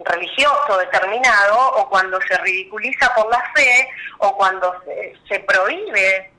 religioso 0.04 0.76
determinado, 0.78 1.76
o 1.76 1.88
cuando 1.88 2.20
se 2.22 2.36
ridiculiza 2.38 3.14
por 3.14 3.30
la 3.30 3.42
fe, 3.54 3.88
o 4.18 4.36
cuando 4.36 4.74
se, 4.84 5.14
se 5.28 5.40
prohíbe 5.40 6.30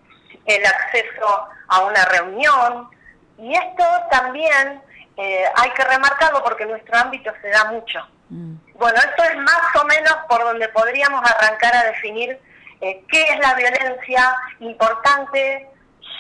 el 0.46 0.66
acceso 0.66 1.48
a 1.68 1.82
una 1.82 2.06
reunión. 2.06 2.90
Y 3.40 3.56
esto 3.56 3.84
también 4.12 4.82
eh, 5.22 5.46
hay 5.56 5.70
que 5.72 5.84
remarcarlo 5.84 6.44
porque 6.44 6.64
en 6.64 6.70
nuestro 6.70 6.98
ámbito 6.98 7.32
se 7.44 7.50
da 7.50 7.66
mucho. 7.66 8.00
Mm. 8.30 8.56
Bueno, 8.74 8.98
esto 8.98 9.24
es 9.24 9.38
más 9.38 9.76
o 9.80 9.86
menos 9.86 10.16
por 10.28 10.42
donde 10.44 10.68
podríamos 10.70 11.22
arrancar 11.30 11.76
a 11.76 11.84
definir 11.84 12.40
eh, 12.82 13.04
qué 13.08 13.24
es 13.24 13.40
la 13.40 13.54
violencia 13.54 14.36
importante. 14.60 15.70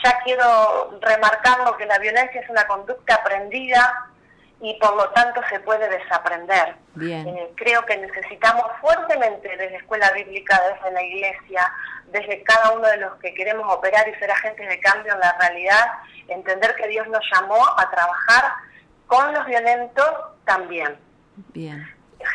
Ya 0.04 0.20
quiero 0.24 1.00
remarcarlo 1.02 1.76
que 1.78 1.88
la 1.88 1.98
violencia 1.98 2.42
es 2.42 2.50
una 2.50 2.68
conducta 2.68 3.16
aprendida 3.16 4.08
y 4.60 4.78
por 4.80 4.96
lo 4.96 5.10
tanto 5.10 5.42
se 5.50 5.60
puede 5.62 5.90
desaprender. 5.90 6.76
Eh, 7.02 7.52
creo 7.56 7.84
que 7.88 7.98
necesitamos 7.98 8.66
fuertemente 8.82 9.50
desde 9.50 9.78
Escuela 9.78 10.12
Bíblica, 10.12 10.62
desde 10.72 10.92
la 10.92 11.02
Iglesia, 11.02 11.74
desde 12.06 12.44
cada 12.44 12.72
uno 12.74 12.88
de 12.88 12.98
los 12.98 13.16
que 13.16 13.34
queremos 13.34 13.74
operar 13.74 14.08
y 14.08 14.14
ser 14.20 14.30
agentes 14.30 14.70
de 14.70 14.80
cambio 14.80 15.14
en 15.14 15.20
la 15.20 15.36
realidad, 15.40 15.88
entender 16.28 16.76
que 16.76 16.88
Dios 16.88 17.08
nos 17.08 17.24
llamó 17.34 17.66
a 17.78 17.90
trabajar 17.90 18.54
con 19.12 19.34
los 19.34 19.46
violentos 19.46 20.10
también. 20.46 20.98
Bien. 21.54 21.86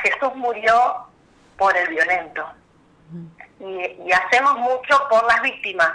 Jesús 0.03 0.35
murió 0.35 1.07
por 1.57 1.75
el 1.75 1.89
violento. 1.89 2.47
y, 3.61 4.13
hacemos 4.13 4.59
mucho 4.59 5.09
por 5.09 5.25
las 5.25 5.41
víctimas, 5.41 5.91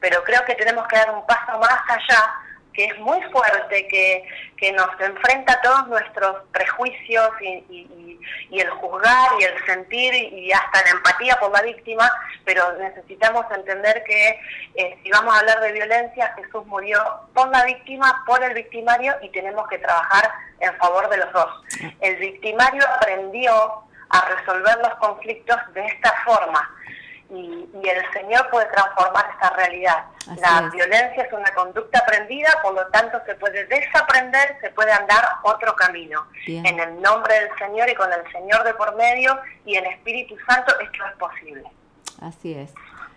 pero 0.00 0.24
creo 0.24 0.42
que 0.46 0.54
tenemos 0.54 0.88
que 0.88 0.96
dar 0.96 1.10
un 1.10 1.26
paso 1.26 1.58
más 1.58 1.80
allá 1.86 2.34
que 2.72 2.86
es 2.86 2.98
muy 2.98 3.20
fuerte, 3.30 3.86
que, 3.88 4.26
que 4.56 4.72
nos 4.72 4.88
enfrenta 5.00 5.52
a 5.54 5.60
todos 5.60 5.88
nuestros 5.88 6.36
prejuicios 6.52 7.30
y, 7.40 8.18
y, 8.50 8.60
el 8.60 8.70
juzgar 8.70 9.30
y 9.40 9.44
el 9.44 9.64
sentir 9.64 10.14
y 10.14 10.52
hasta 10.52 10.84
la 10.84 10.90
empatía 10.90 11.36
por 11.40 11.50
la 11.50 11.62
víctima, 11.62 12.08
pero 12.44 12.72
necesitamos 12.74 13.44
entender 13.50 14.04
que 14.04 14.40
eh, 14.74 14.98
si 15.02 15.10
vamos 15.10 15.34
a 15.34 15.40
hablar 15.40 15.60
de 15.60 15.72
violencia, 15.72 16.32
Jesús 16.36 16.64
murió 16.66 17.02
por 17.34 17.48
la 17.48 17.64
víctima, 17.64 18.22
por 18.26 18.44
el 18.44 18.54
victimario 18.54 19.14
y 19.22 19.30
tenemos 19.30 19.66
que 19.68 19.78
trabajar 19.78 20.30
en 20.60 20.74
favor 20.76 21.08
de 21.08 21.16
los 21.16 21.32
dos. 21.32 21.62
El 22.00 22.16
victimario 22.16 22.84
aprendió 22.96 23.82
a 24.10 24.28
resolver 24.36 24.78
los 24.78 24.94
conflictos 24.96 25.56
de 25.74 25.86
esta 25.86 26.14
forma 26.24 26.70
y, 27.32 27.68
el 27.82 28.12
Señor 28.12 28.48
puede 28.50 28.66
transformar 28.66 29.24
esta 29.32 29.50
realidad. 29.50 30.04
la 30.40 30.70
violencia 30.72 31.24
es 31.24 31.32
una 31.32 31.52
conducta 31.54 31.98
aprendida, 32.00 32.50
por 32.62 32.74
lo 32.74 32.86
tanto 32.88 33.18
se 33.26 33.34
puede 33.36 33.64
desaprender, 33.66 34.58
se 34.60 34.70
puede 34.70 34.92
andar 34.92 35.24
otro 35.42 35.74
camino. 35.74 36.26
En 36.46 36.78
el 36.78 37.00
nombre 37.00 37.34
del 37.34 37.48
Señor 37.58 37.88
y 37.88 37.94
con 37.94 38.12
el 38.12 38.30
Señor 38.32 38.64
de 38.64 38.74
por 38.74 38.94
medio 38.96 39.38
y 39.64 39.76
el 39.76 39.86
Espíritu 39.86 40.36
Santo 40.46 40.72
esto 40.80 41.04
es 41.06 41.16
posible. 41.16 41.64
Así 42.20 42.54
es. 42.54 42.72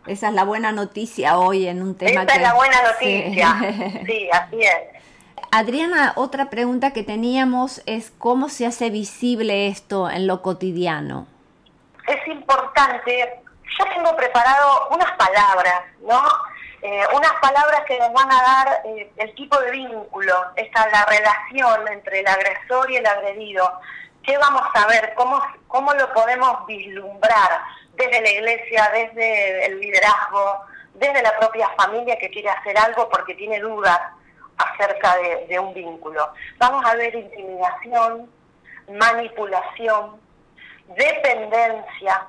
Esa 0.07 0.29
es 0.29 0.33
la 0.33 0.43
buena 0.43 0.71
noticia 0.71 1.37
hoy 1.37 1.67
en 1.67 1.81
un 1.81 1.95
tema 1.95 2.23
Esa 2.23 2.35
es 2.35 2.41
la 2.41 2.53
buena 2.53 2.81
noticia. 2.83 3.55
sí, 4.05 4.29
así 4.31 4.61
es. 4.61 5.03
Adriana, 5.51 6.13
otra 6.15 6.49
pregunta 6.49 6.91
que 6.91 7.03
teníamos 7.03 7.81
es 7.85 8.11
cómo 8.17 8.49
se 8.49 8.65
hace 8.65 8.89
visible 8.89 9.67
esto 9.67 10.09
en 10.09 10.27
lo 10.27 10.41
cotidiano. 10.41 11.27
Es 12.07 12.27
importante 12.27 13.41
yo 13.77 13.85
tengo 13.93 14.15
preparado 14.15 14.89
unas 14.91 15.11
palabras, 15.13 15.81
¿no? 16.01 16.21
Eh, 16.81 17.03
unas 17.13 17.33
palabras 17.41 17.81
que 17.87 17.97
nos 17.97 18.13
van 18.13 18.31
a 18.31 18.41
dar 18.43 18.81
eh, 18.85 19.11
el 19.17 19.33
tipo 19.33 19.57
de 19.59 19.71
vínculo, 19.71 20.33
esta 20.55 20.87
la 20.89 21.05
relación 21.05 21.87
entre 21.87 22.19
el 22.19 22.27
agresor 22.27 22.91
y 22.91 22.97
el 22.97 23.05
agredido. 23.05 23.79
¿Qué 24.23 24.37
vamos 24.37 24.61
a 24.73 24.85
ver? 24.87 25.13
¿Cómo, 25.15 25.41
cómo 25.67 25.93
lo 25.93 26.13
podemos 26.13 26.65
vislumbrar 26.67 27.61
desde 27.95 28.21
la 28.21 28.29
iglesia, 28.29 28.89
desde 28.93 29.65
el 29.65 29.79
liderazgo, 29.79 30.61
desde 30.93 31.23
la 31.23 31.37
propia 31.39 31.69
familia 31.69 32.17
que 32.19 32.29
quiere 32.29 32.49
hacer 32.49 32.77
algo 32.77 33.09
porque 33.09 33.33
tiene 33.33 33.59
dudas 33.59 33.99
acerca 34.57 35.15
de, 35.17 35.47
de 35.47 35.59
un 35.59 35.73
vínculo? 35.73 36.33
Vamos 36.57 36.85
a 36.85 36.95
ver 36.95 37.15
intimidación, 37.15 38.29
manipulación, 38.89 40.21
dependencia, 40.87 42.27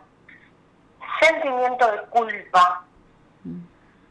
sentimiento 1.20 1.90
de 1.90 2.02
culpa, 2.02 2.84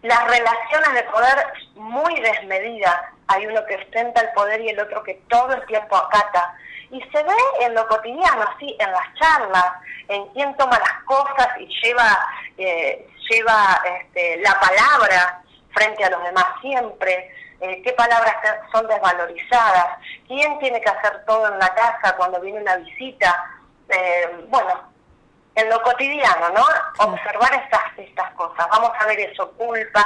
las 0.02 0.24
relaciones 0.28 0.94
de 0.94 1.04
poder 1.04 1.54
muy 1.76 2.20
desmedidas. 2.20 2.96
Hay 3.28 3.48
uno 3.48 3.66
que 3.66 3.76
ostenta 3.76 4.22
el 4.22 4.32
poder 4.34 4.62
y 4.62 4.70
el 4.70 4.80
otro 4.80 5.04
que 5.04 5.16
todo 5.30 5.54
el 5.54 5.66
tiempo 5.66 5.96
acata. 5.96 6.56
Y 6.92 7.02
se 7.02 7.24
ve 7.24 7.36
en 7.62 7.74
lo 7.74 7.88
cotidiano, 7.88 8.46
así, 8.56 8.76
en 8.80 8.92
las 8.92 9.14
charlas, 9.16 9.72
en 10.08 10.28
quién 10.28 10.56
toma 10.58 10.78
las 10.78 11.04
cosas 11.06 11.48
y 11.60 11.68
lleva, 11.82 12.28
eh, 12.58 13.08
lleva 13.30 13.82
este, 13.84 14.38
la 14.38 14.60
palabra 14.60 15.42
frente 15.74 16.04
a 16.06 16.10
los 16.12 16.24
demás 16.24 16.46
siempre, 16.62 17.32
eh, 17.62 17.82
qué 17.84 17.92
palabras 17.94 18.36
son 18.72 18.88
desvalorizadas, 18.88 19.98
quién 20.28 20.60
tiene 20.60 20.80
que 20.82 20.90
hacer 20.90 21.26
todo 21.26 21.52
en 21.52 21.58
la 21.60 21.74
casa 21.74 22.16
cuando 22.16 22.40
viene 22.40 22.62
una 22.62 22.78
visita. 22.78 23.52
Eh, 23.90 24.46
bueno, 24.50 24.95
en 25.56 25.70
lo 25.70 25.82
cotidiano, 25.82 26.50
¿no? 26.50 26.66
Observar 27.00 27.54
estas, 27.54 27.82
estas 27.98 28.32
cosas. 28.34 28.68
Vamos 28.70 28.92
a 29.00 29.06
ver 29.08 29.20
eso, 29.20 29.52
culpa, 29.54 30.04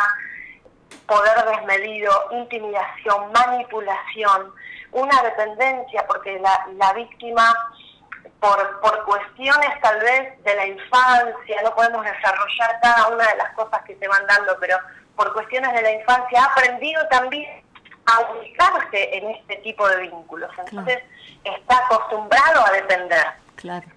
poder 1.08 1.46
desmedido, 1.46 2.12
intimidación, 2.32 3.32
manipulación, 3.32 4.54
una 4.92 5.22
dependencia, 5.24 6.06
porque 6.08 6.40
la, 6.40 6.68
la 6.78 6.94
víctima, 6.94 7.54
por, 8.40 8.80
por 8.80 9.04
cuestiones 9.06 9.82
tal 9.82 10.00
vez 10.00 10.44
de 10.44 10.56
la 10.56 10.66
infancia, 10.68 11.62
no 11.64 11.74
podemos 11.74 12.06
desarrollar 12.06 12.80
cada 12.82 13.08
una 13.08 13.28
de 13.28 13.38
las 13.38 13.52
cosas 13.54 13.82
que 13.84 13.98
se 13.98 14.08
van 14.08 14.26
dando, 14.28 14.56
pero 14.60 14.78
por 15.16 15.34
cuestiones 15.34 15.74
de 15.74 15.82
la 15.82 15.92
infancia 15.92 16.44
ha 16.44 16.46
aprendido 16.46 17.06
también 17.08 17.64
a 18.06 18.32
ubicarse 18.32 19.18
en 19.18 19.32
este 19.32 19.58
tipo 19.58 19.88
de 19.88 19.98
vínculos. 20.02 20.50
Entonces 20.58 21.00
está 21.44 21.78
acostumbrado 21.86 22.66
a 22.66 22.72
depender. 22.72 23.26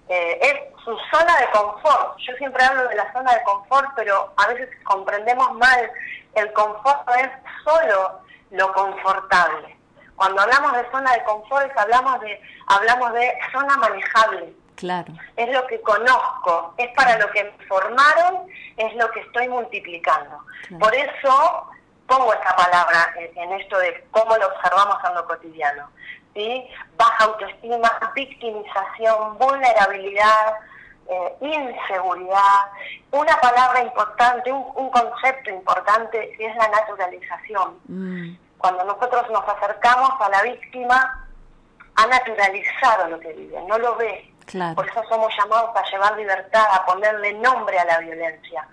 Eh, 0.09 0.39
es 0.41 0.83
su 0.83 0.97
zona 1.11 1.37
de 1.37 1.49
confort. 1.51 2.17
Yo 2.17 2.35
siempre 2.37 2.63
hablo 2.63 2.87
de 2.87 2.95
la 2.95 3.11
zona 3.13 3.33
de 3.33 3.43
confort, 3.43 3.89
pero 3.95 4.33
a 4.37 4.47
veces 4.47 4.69
comprendemos 4.83 5.53
mal. 5.53 5.91
El 6.35 6.51
confort 6.53 7.07
es 7.17 7.29
solo 7.63 8.21
lo 8.51 8.73
confortable. 8.73 9.77
Cuando 10.15 10.41
hablamos 10.41 10.73
de 10.73 10.91
zona 10.91 11.11
de 11.13 11.23
confort, 11.23 11.77
hablamos 11.77 12.19
de, 12.21 12.41
hablamos 12.67 13.13
de 13.13 13.33
zona 13.51 13.77
manejable. 13.77 14.53
Claro. 14.75 15.13
Es 15.35 15.49
lo 15.49 15.65
que 15.67 15.79
conozco, 15.81 16.73
es 16.77 16.89
para 16.95 17.17
lo 17.17 17.29
que 17.31 17.43
me 17.43 17.65
formaron, 17.67 18.47
es 18.77 18.93
lo 18.95 19.09
que 19.11 19.21
estoy 19.21 19.47
multiplicando. 19.47 20.39
Por 20.79 20.93
eso 20.95 21.69
pongo 22.07 22.33
esta 22.33 22.55
palabra 22.55 23.13
en, 23.15 23.51
esto 23.53 23.77
de 23.79 24.05
cómo 24.11 24.35
lo 24.37 24.47
observamos 24.47 24.97
en 25.07 25.15
lo 25.15 25.25
cotidiano. 25.25 25.89
¿Sí? 26.33 26.67
Baja 26.97 27.25
autoestima, 27.25 27.91
victimización, 28.15 29.37
vulnerabilidad, 29.37 30.53
eh, 31.07 31.35
inseguridad. 31.41 32.71
Una 33.11 33.35
palabra 33.41 33.81
importante, 33.81 34.51
un, 34.51 34.89
concepto 34.89 35.49
importante 35.49 36.35
es 36.39 36.55
la 36.55 36.67
naturalización. 36.69 37.79
Mm. 37.87 38.37
Cuando 38.57 38.83
nosotros 38.85 39.29
nos 39.29 39.43
acercamos 39.47 40.11
a 40.19 40.29
la 40.29 40.41
víctima, 40.43 41.27
ha 41.95 42.07
naturalizado 42.07 43.09
lo 43.09 43.19
que 43.19 43.33
vive, 43.33 43.61
no 43.67 43.77
lo 43.77 43.95
ve. 43.97 44.29
Por 44.75 44.87
eso 44.87 45.03
somos 45.09 45.33
llamados 45.37 45.75
a 45.75 45.89
llevar 45.89 46.17
libertad, 46.17 46.65
a 46.71 46.85
ponerle 46.85 47.33
nombre 47.33 47.79
a 47.79 47.85
la 47.85 47.99
violencia. 47.99 48.67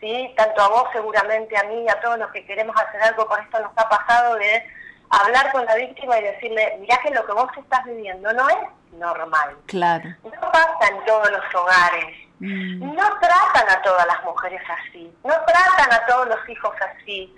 ¿sí? 0.00 0.32
Tanto 0.36 0.62
a 0.62 0.68
vos 0.68 0.84
seguramente, 0.92 1.56
a 1.56 1.64
mí 1.64 1.88
a 1.88 2.00
todos 2.00 2.18
los 2.18 2.30
que 2.30 2.44
queremos 2.46 2.76
hacer 2.76 3.02
algo 3.02 3.26
con 3.26 3.40
esto 3.40 3.58
nos 3.60 3.72
ha 3.76 3.88
pasado 3.88 4.36
de 4.36 4.62
hablar 5.10 5.52
con 5.52 5.64
la 5.64 5.74
víctima 5.76 6.18
y 6.18 6.22
decirle, 6.22 6.76
mirá 6.80 6.98
que 7.02 7.10
lo 7.10 7.24
que 7.26 7.32
vos 7.32 7.50
estás 7.56 7.84
viviendo 7.84 8.32
no 8.32 8.48
es 8.48 8.56
normal. 8.92 9.56
Claro. 9.66 10.08
No 10.24 10.50
pasa 10.52 10.88
en 10.90 11.04
todos 11.04 11.30
los 11.30 11.54
hogares. 11.54 12.16
Mm. 12.38 12.94
No 12.94 13.18
tratan 13.18 13.68
a 13.70 13.82
todas 13.82 14.06
las 14.06 14.22
mujeres 14.24 14.62
así. 14.68 15.12
No 15.24 15.34
tratan 15.46 15.92
a 15.92 16.06
todos 16.06 16.28
los 16.28 16.48
hijos 16.48 16.74
así. 16.80 17.34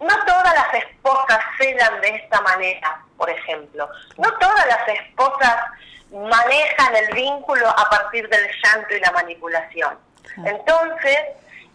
No 0.00 0.24
todas 0.26 0.54
las 0.54 0.74
esposas 0.74 1.40
celan 1.58 2.00
de 2.00 2.08
esta 2.08 2.40
manera, 2.40 3.00
por 3.16 3.30
ejemplo. 3.30 3.88
No 4.18 4.32
todas 4.38 4.66
las 4.66 4.88
esposas 4.88 5.56
manejan 6.10 6.96
el 6.96 7.14
vínculo 7.14 7.68
a 7.68 7.88
partir 7.90 8.28
del 8.28 8.50
llanto 8.62 8.94
y 8.94 9.00
la 9.00 9.12
manipulación. 9.12 9.98
Entonces, 10.44 11.18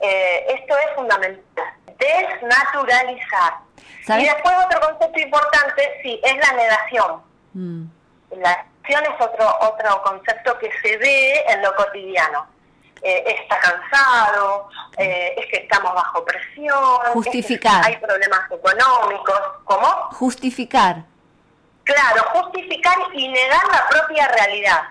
eh, 0.01 0.45
esto 0.49 0.77
es 0.77 0.95
fundamental, 0.95 1.73
desnaturalizar. 1.99 3.59
Y 4.07 4.25
después 4.25 4.55
otro 4.65 4.79
concepto 4.79 5.19
importante, 5.19 5.99
sí, 6.01 6.19
es 6.23 6.35
la 6.37 6.53
negación. 6.53 7.21
Mm. 7.53 7.83
La 8.37 8.65
negación 8.83 9.13
es 9.13 9.21
otro, 9.21 9.57
otro 9.61 10.01
concepto 10.03 10.57
que 10.57 10.71
se 10.81 10.97
ve 10.97 11.43
en 11.47 11.61
lo 11.61 11.75
cotidiano. 11.75 12.47
Eh, 13.01 13.23
está 13.39 13.57
cansado, 13.59 14.67
eh, 14.97 15.33
es 15.37 15.45
que 15.47 15.57
estamos 15.63 15.93
bajo 15.93 16.25
presión, 16.25 16.99
justificar. 17.13 17.85
hay 17.85 17.95
problemas 17.95 18.41
económicos, 18.51 19.41
¿cómo? 19.63 19.87
Justificar. 20.11 20.97
Claro, 21.85 22.23
justificar 22.33 22.97
y 23.13 23.29
negar 23.29 23.65
la 23.71 23.87
propia 23.87 24.27
realidad, 24.27 24.81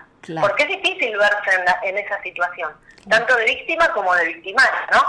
porque 0.41 0.63
es 0.63 0.69
difícil 0.69 1.15
verse 1.17 1.63
en, 1.83 1.97
esa 1.99 2.19
situación, 2.23 2.71
tanto 3.07 3.35
de 3.35 3.45
víctima 3.45 3.87
como 3.93 4.13
de 4.15 4.25
victimaria, 4.25 4.89
¿no? 4.91 5.01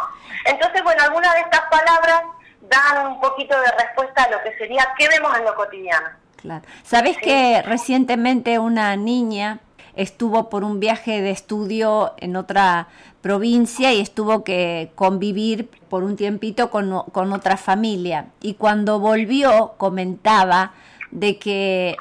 Entonces, 0.44 0.82
bueno, 0.82 0.89
algunas 1.10 1.34
de 1.34 1.40
estas 1.40 1.62
palabras 1.70 2.22
dan 2.62 3.06
un 3.06 3.20
poquito 3.20 3.54
de 3.60 3.84
respuesta 3.84 4.24
a 4.24 4.30
lo 4.30 4.42
que 4.42 4.56
sería 4.56 4.86
qué 4.96 5.08
vemos 5.08 5.36
en 5.36 5.44
lo 5.44 5.54
cotidiano. 5.56 6.08
Claro. 6.36 6.64
¿Sabes 6.84 7.18
que 7.18 7.62
recientemente 7.62 8.58
una 8.58 8.96
niña 8.96 9.58
estuvo 9.94 10.48
por 10.48 10.62
un 10.64 10.78
viaje 10.80 11.20
de 11.20 11.30
estudio 11.30 12.14
en 12.18 12.36
otra 12.36 12.88
provincia 13.20 13.92
y 13.92 14.00
estuvo 14.00 14.44
que 14.44 14.92
convivir 14.94 15.68
por 15.88 16.04
un 16.04 16.16
tiempito 16.16 16.70
con, 16.70 17.02
con 17.12 17.32
otra 17.32 17.56
familia. 17.56 18.26
Y 18.40 18.54
cuando 18.54 19.00
volvió 19.00 19.74
comentaba 19.76 20.72
de 21.10 21.38
que, 21.38 21.96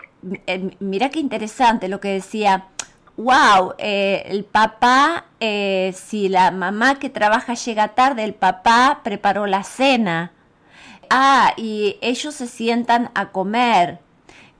eh, 0.47 0.77
mira 0.79 1.09
qué 1.09 1.19
interesante 1.19 1.89
lo 1.89 1.99
que 1.99 2.09
decía, 2.09 2.67
wow, 3.19 3.73
eh, 3.77 4.23
el 4.27 4.45
papá, 4.45 5.25
eh, 5.41 5.93
si 5.93 6.29
la 6.29 6.51
mamá 6.51 6.99
que 6.99 7.09
trabaja 7.09 7.53
llega 7.53 7.89
tarde, 7.89 8.23
el 8.23 8.33
papá 8.33 9.01
preparó 9.03 9.45
la 9.45 9.63
cena. 9.63 10.31
Ah, 11.09 11.53
y 11.57 11.97
ellos 12.01 12.35
se 12.35 12.47
sientan 12.47 13.11
a 13.15 13.29
comer 13.29 13.99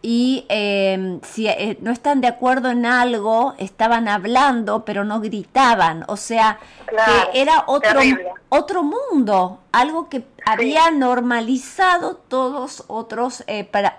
y 0.02 0.46
em, 0.50 1.22
si 1.22 1.48
eh, 1.48 1.78
no 1.82 1.92
están 1.92 2.20
de 2.22 2.28
acuerdo 2.28 2.70
en 2.70 2.86
algo, 2.86 3.54
estaban 3.60 4.10
hablando, 4.10 4.84
pero 4.84 5.06
no 5.06 5.22
gritaban. 5.22 6.04
O 6.08 6.18
sea, 6.18 6.60
que 6.88 7.42
era 7.42 7.64
otro, 7.68 8.02
otro 8.50 8.84
mundo, 8.84 9.62
algo 9.72 10.10
que 10.10 10.26
había 10.46 10.92
normalizado 10.92 12.16
todos 12.16 12.84
otros 12.88 13.46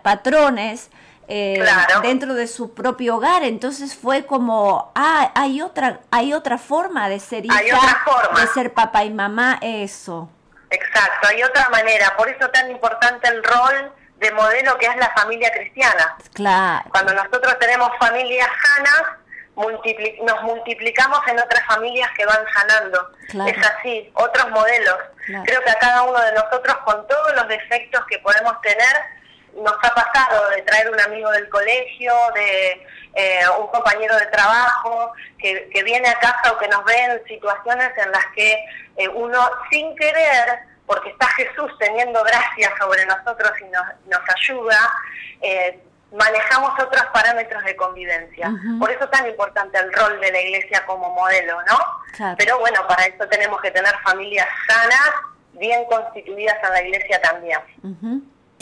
patrones 0.02 0.90
eh, 1.30 1.64
dentro 2.02 2.34
de 2.34 2.46
su 2.46 2.74
propio 2.74 3.16
hogar. 3.16 3.44
Entonces 3.44 3.96
fue 3.96 4.26
como, 4.26 4.92
ah, 4.94 5.30
hay 5.34 5.62
otra, 5.62 6.00
hay 6.10 6.32
otra 6.32 6.58
forma 6.58 7.08
de 7.08 7.20
ser 7.20 7.46
hija, 7.46 7.60
de 7.60 8.46
ser 8.48 8.74
papá 8.74 9.04
y 9.04 9.10
mamá, 9.10 9.58
eso. 9.62 10.28
Exacto, 10.70 11.28
hay 11.28 11.42
otra 11.42 11.68
manera. 11.70 12.14
Por 12.16 12.28
eso 12.28 12.48
tan 12.50 12.70
importante 12.70 13.28
el 13.28 13.42
rol 13.42 13.92
de 14.18 14.30
modelo 14.32 14.76
que 14.78 14.86
es 14.86 14.96
la 14.96 15.10
familia 15.16 15.50
cristiana. 15.52 16.16
Claro. 16.34 16.88
Cuando 16.90 17.14
nosotros 17.14 17.58
tenemos 17.58 17.90
familias 17.98 18.48
sanas, 18.62 19.02
nos 20.24 20.42
multiplicamos 20.42 21.20
en 21.28 21.38
otras 21.38 21.64
familias 21.66 22.10
que 22.16 22.24
van 22.24 22.44
sanando. 22.54 23.10
Es 23.46 23.66
así, 23.66 24.10
otros 24.14 24.50
modelos. 24.50 24.96
Creo 25.44 25.62
que 25.62 25.70
a 25.70 25.78
cada 25.78 26.02
uno 26.02 26.18
de 26.20 26.32
nosotros, 26.32 26.76
con 26.84 27.06
todos 27.06 27.34
los 27.36 27.48
defectos 27.48 28.04
que 28.06 28.18
podemos 28.18 28.60
tener, 28.62 29.19
nos 29.56 29.74
ha 29.82 29.94
pasado 29.94 30.50
de 30.50 30.62
traer 30.62 30.90
un 30.90 31.00
amigo 31.00 31.30
del 31.32 31.48
colegio, 31.48 32.12
de 32.34 32.86
eh, 33.14 33.42
un 33.58 33.66
compañero 33.68 34.16
de 34.16 34.26
trabajo, 34.26 35.12
que, 35.38 35.82
viene 35.84 36.08
a 36.08 36.18
casa 36.18 36.52
o 36.52 36.58
que 36.58 36.68
nos 36.68 36.84
ve 36.84 36.96
en 36.96 37.24
situaciones 37.26 37.90
en 37.96 38.10
las 38.12 38.26
que 38.34 38.52
eh, 38.96 39.08
uno 39.08 39.38
sin 39.70 39.94
querer 39.96 40.60
porque 40.86 41.10
está 41.10 41.28
Jesús 41.28 41.70
teniendo 41.78 42.22
gracia 42.24 42.72
sobre 42.80 43.06
nosotros 43.06 43.52
y 43.60 43.64
nos, 43.66 43.84
nos 44.06 44.20
ayuda, 44.36 44.92
eh, 45.40 45.78
manejamos 46.12 46.72
otros 46.80 47.04
parámetros 47.12 47.62
de 47.64 47.76
convivencia. 47.76 48.52
Por 48.78 48.90
eso 48.90 49.04
es 49.04 49.10
tan 49.10 49.28
importante 49.28 49.78
el 49.78 49.92
rol 49.92 50.20
de 50.20 50.32
la 50.32 50.40
iglesia 50.40 50.84
como 50.86 51.14
modelo, 51.14 51.58
¿no? 51.62 52.34
Pero 52.36 52.58
bueno, 52.58 52.86
para 52.88 53.04
eso 53.04 53.26
tenemos 53.28 53.60
que 53.60 53.70
tener 53.70 53.94
familias 54.02 54.48
sanas, 54.66 55.10
bien 55.52 55.84
constituidas 55.84 56.56
en 56.64 56.70
la 56.70 56.82
iglesia 56.82 57.22
también. 57.22 57.60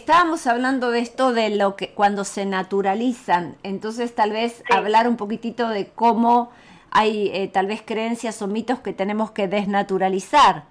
Estábamos 0.09 0.47
hablando 0.47 0.90
de 0.90 1.01
esto 1.01 1.35
de 1.35 1.51
lo 1.51 1.77
que 1.77 1.90
cuando 1.90 2.25
se 2.25 2.47
naturalizan, 2.47 3.59
entonces 3.62 4.14
tal 4.14 4.33
vez 4.33 4.64
hablar 4.71 5.07
un 5.07 5.18
poquitito 5.18 5.68
de 5.68 5.90
cómo 5.90 6.51
hay 6.90 7.31
eh, 7.35 7.49
tal 7.49 7.66
vez 7.66 7.83
creencias 7.85 8.40
o 8.40 8.47
mitos 8.47 8.81
que 8.81 8.94
tenemos 8.94 9.33
que 9.33 9.49
desnaturalizar. 9.49 10.62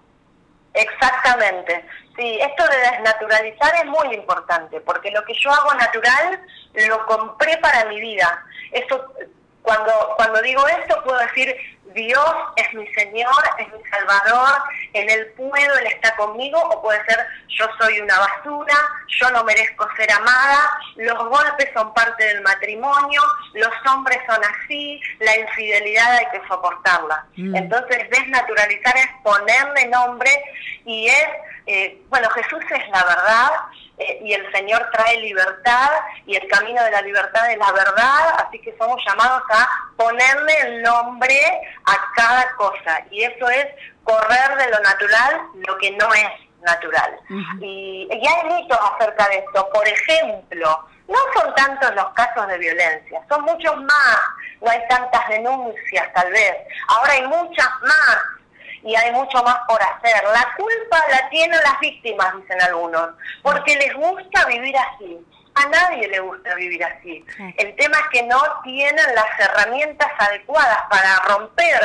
Exactamente. 0.73 1.85
Sí, 2.15 2.39
esto 2.41 2.63
de 2.67 2.77
desnaturalizar 2.89 3.75
es 3.75 3.85
muy 3.85 4.15
importante, 4.15 4.81
porque 4.81 5.11
lo 5.11 5.23
que 5.23 5.35
yo 5.35 5.51
hago 5.51 5.71
natural 5.75 6.41
lo 6.89 7.05
compré 7.05 7.57
para 7.57 7.85
mi 7.85 8.01
vida. 8.01 8.43
Eso, 8.71 9.13
cuando, 9.61 10.13
cuando 10.15 10.41
digo 10.41 10.65
esto, 10.67 11.03
puedo 11.03 11.17
decir, 11.19 11.55
Dios 11.93 12.35
es 12.55 12.73
mi 12.73 12.87
Señor, 12.93 13.33
es 13.57 13.67
mi 13.73 13.83
Salvador, 13.89 14.61
en 14.93 15.09
Él 15.09 15.33
puedo, 15.35 15.77
Él 15.77 15.87
está 15.87 16.15
conmigo, 16.15 16.59
o 16.59 16.81
puede 16.81 17.03
ser 17.05 17.17
yo 17.49 17.65
soy 17.79 17.99
una 17.99 18.19
basura, 18.19 18.75
yo 19.07 19.31
no 19.31 19.43
merezco 19.43 19.87
ser 19.97 20.11
amada, 20.11 20.79
los 20.95 21.17
golpes 21.17 21.69
son 21.73 21.93
parte 21.93 22.23
del 22.23 22.41
matrimonio, 22.41 23.21
los 23.53 23.73
hombres 23.91 24.19
son 24.29 24.39
así, 24.43 25.01
la 25.19 25.37
infidelidad 25.37 26.17
hay 26.17 26.27
que 26.27 26.47
soportarla. 26.47 27.25
Mm. 27.35 27.55
Entonces 27.55 28.09
desnaturalizar 28.09 28.95
es 28.97 29.09
ponerle 29.23 29.87
nombre 29.87 30.29
y 30.85 31.07
es, 31.07 31.27
eh, 31.65 32.01
bueno, 32.09 32.29
Jesús 32.29 32.63
es 32.69 32.89
la 32.89 33.03
verdad, 33.03 33.51
eh, 33.97 34.19
y 34.23 34.33
el 34.33 34.51
Señor 34.51 34.87
trae 34.93 35.17
libertad 35.17 35.89
y 36.25 36.35
el 36.35 36.47
camino 36.47 36.83
de 36.83 36.91
la 36.91 37.01
libertad 37.01 37.49
es 37.51 37.57
la 37.57 37.71
verdad, 37.71 38.45
así 38.45 38.59
que 38.59 38.75
somos 38.77 39.01
llamados 39.07 39.41
a 39.49 39.67
ponerle 39.95 40.59
el 40.61 40.83
nombre 40.83 41.39
a 41.85 42.13
cada 42.15 42.55
cosa. 42.55 43.01
Y 43.09 43.23
eso 43.23 43.49
es 43.49 43.65
correr 44.03 44.55
de 44.57 44.69
lo 44.69 44.79
natural 44.81 45.41
lo 45.67 45.77
que 45.77 45.91
no 45.91 46.13
es 46.13 46.29
natural. 46.61 47.19
y, 47.61 48.07
y 48.11 48.27
hay 48.27 48.49
mitos 48.49 48.79
acerca 48.93 49.27
de 49.29 49.37
esto, 49.37 49.69
por 49.73 49.87
ejemplo, 49.87 50.87
no 51.07 51.17
son 51.35 51.55
tantos 51.55 51.95
los 51.95 52.09
casos 52.13 52.47
de 52.47 52.57
violencia, 52.57 53.21
son 53.29 53.43
muchos 53.43 53.75
más, 53.77 54.19
no 54.61 54.69
hay 54.69 54.81
tantas 54.89 55.27
denuncias 55.29 56.13
tal 56.13 56.31
vez, 56.31 56.55
ahora 56.89 57.13
hay 57.13 57.27
muchas 57.27 57.69
más 57.81 58.17
y 58.87 58.95
hay 58.95 59.11
mucho 59.11 59.43
más 59.43 59.57
por 59.67 59.81
hacer. 59.83 60.23
La 60.23 60.47
culpa 60.55 61.03
la 61.11 61.29
tienen 61.29 61.59
las 61.61 61.77
víctimas, 61.81 62.33
dicen 62.37 62.61
algunos, 62.61 63.09
porque 63.43 63.75
les 63.75 63.93
gusta 63.93 64.45
vivir 64.45 64.73
así. 64.77 65.19
A 65.55 65.67
nadie 65.67 66.07
le 66.07 66.19
gusta 66.19 66.55
vivir 66.55 66.81
así. 66.85 67.25
El 67.57 67.75
tema 67.75 67.97
es 67.97 68.07
que 68.13 68.23
no 68.23 68.41
tienen 68.63 69.05
las 69.13 69.39
herramientas 69.39 70.07
adecuadas 70.19 70.83
para 70.89 71.19
romper 71.27 71.81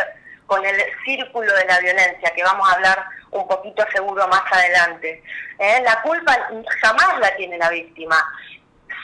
con 0.46 0.64
el 0.64 0.80
círculo 1.04 1.52
de 1.54 1.64
la 1.64 1.80
violencia, 1.80 2.32
que 2.36 2.44
vamos 2.44 2.70
a 2.70 2.74
hablar 2.74 3.04
un 3.32 3.48
poquito 3.48 3.84
seguro 3.92 4.28
más 4.28 4.42
adelante. 4.52 5.24
¿Eh? 5.58 5.82
La 5.82 6.00
culpa 6.02 6.38
jamás 6.82 7.18
la 7.18 7.34
tiene 7.34 7.58
la 7.58 7.70
víctima. 7.70 8.16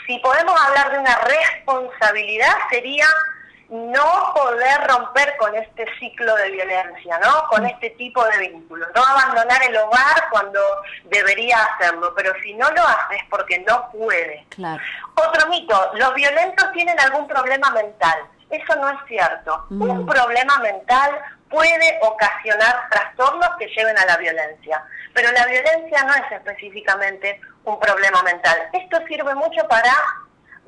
Si 0.06 0.18
podemos 0.20 0.54
hablar 0.66 0.92
de 0.92 0.98
una 1.00 1.18
responsabilidad, 1.18 2.54
sería 2.70 3.06
no 3.68 4.32
poder 4.34 4.86
romper 4.88 5.36
con 5.36 5.54
este 5.54 5.86
ciclo 5.98 6.34
de 6.36 6.50
violencia, 6.50 7.18
¿no? 7.18 7.48
Con 7.48 7.66
este 7.66 7.90
tipo 7.90 8.24
de 8.24 8.38
vínculos. 8.38 8.88
No 8.94 9.04
abandonar 9.04 9.62
el 9.62 9.76
hogar 9.76 10.28
cuando 10.30 10.60
debería 11.04 11.58
hacerlo, 11.64 12.14
pero 12.16 12.32
si 12.42 12.54
no 12.54 12.70
lo 12.70 12.82
hace 12.82 13.16
es 13.16 13.24
porque 13.28 13.58
no 13.68 13.90
puede. 13.90 14.46
Claro. 14.50 14.82
Otro 15.14 15.48
mito, 15.48 15.90
los 15.94 16.14
violentos 16.14 16.72
tienen 16.72 16.98
algún 16.98 17.28
problema 17.28 17.70
mental. 17.70 18.18
Eso 18.50 18.76
no 18.76 18.88
es 18.88 18.98
cierto. 19.06 19.66
Un 19.68 20.06
problema 20.06 20.58
mental 20.60 21.20
puede 21.50 21.98
ocasionar 22.02 22.88
trastornos 22.90 23.50
que 23.58 23.66
lleven 23.68 23.98
a 23.98 24.06
la 24.06 24.16
violencia, 24.16 24.82
pero 25.14 25.30
la 25.32 25.46
violencia 25.46 26.04
no 26.04 26.14
es 26.14 26.32
específicamente 26.32 27.40
un 27.64 27.78
problema 27.78 28.22
mental. 28.22 28.56
Esto 28.72 28.98
sirve 29.06 29.34
mucho 29.34 29.66
para 29.68 29.92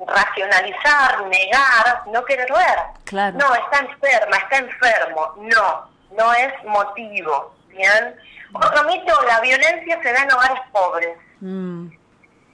racionalizar, 0.07 1.25
negar, 1.27 2.03
no 2.07 2.23
querer 2.25 2.51
ver. 2.51 3.33
No, 3.33 3.55
está 3.55 3.79
enferma, 3.79 4.37
está 4.37 4.57
enfermo. 4.57 5.33
No, 5.37 5.89
no 6.11 6.33
es 6.33 6.63
motivo. 6.65 7.55
¿bien? 7.69 8.15
Otro 8.53 8.83
mito, 8.85 9.13
la 9.27 9.39
violencia 9.39 9.99
se 10.01 10.13
da 10.13 10.23
en 10.23 10.31
hogares 10.31 10.61
pobres. 10.71 11.17
Mm. 11.39 11.89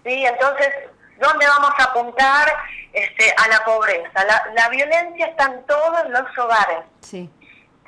¿Sí? 0.03 0.25
Entonces, 0.25 0.69
¿dónde 1.19 1.47
vamos 1.47 1.71
a 1.77 1.83
apuntar 1.83 2.53
este, 2.93 3.33
a 3.37 3.47
la 3.47 3.63
pobreza? 3.65 4.25
La, 4.53 4.69
violencia 4.69 5.27
está 5.27 5.45
en 5.45 5.65
todos 5.65 6.09
los 6.09 6.37
hogares. 6.37 6.79
Sí. 7.01 7.29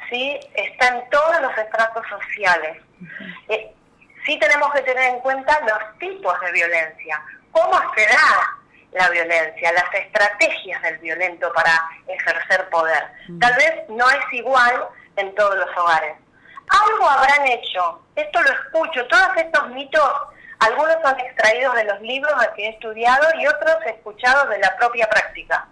¿Sí? 0.09 0.39
Está 0.55 0.87
en 0.87 1.09
todos 1.09 1.41
los 1.41 1.57
estratos 1.57 2.03
sociales. 2.07 2.81
Eh, 3.47 3.73
sí 4.25 4.39
tenemos 4.39 4.73
que 4.73 4.81
tener 4.81 5.13
en 5.13 5.19
cuenta 5.19 5.59
los 5.61 5.99
tipos 5.99 6.39
de 6.41 6.51
violencia. 6.51 7.21
¿Cómo 7.51 7.79
se 7.95 8.05
da 8.07 8.58
la 8.91 9.09
violencia, 9.09 9.71
las 9.71 9.93
estrategias 9.93 10.81
del 10.81 10.97
violento 10.99 11.51
para 11.53 11.71
ejercer 12.07 12.69
poder. 12.69 13.03
Tal 13.39 13.53
vez 13.55 13.87
no 13.89 14.09
es 14.09 14.33
igual 14.33 14.87
en 15.15 15.33
todos 15.35 15.55
los 15.55 15.77
hogares. 15.77 16.15
Algo 16.69 17.09
habrán 17.09 17.47
hecho, 17.47 18.01
esto 18.15 18.41
lo 18.41 18.51
escucho, 18.51 19.07
todos 19.07 19.29
estos 19.37 19.69
mitos, 19.69 20.11
algunos 20.59 20.97
son 21.03 21.19
extraídos 21.19 21.73
de 21.75 21.83
los 21.85 22.01
libros 22.01 22.33
que 22.55 22.65
he 22.65 22.69
estudiado 22.69 23.27
y 23.39 23.47
otros 23.47 23.77
escuchados 23.85 24.49
de 24.49 24.59
la 24.59 24.75
propia 24.77 25.09
práctica. 25.09 25.67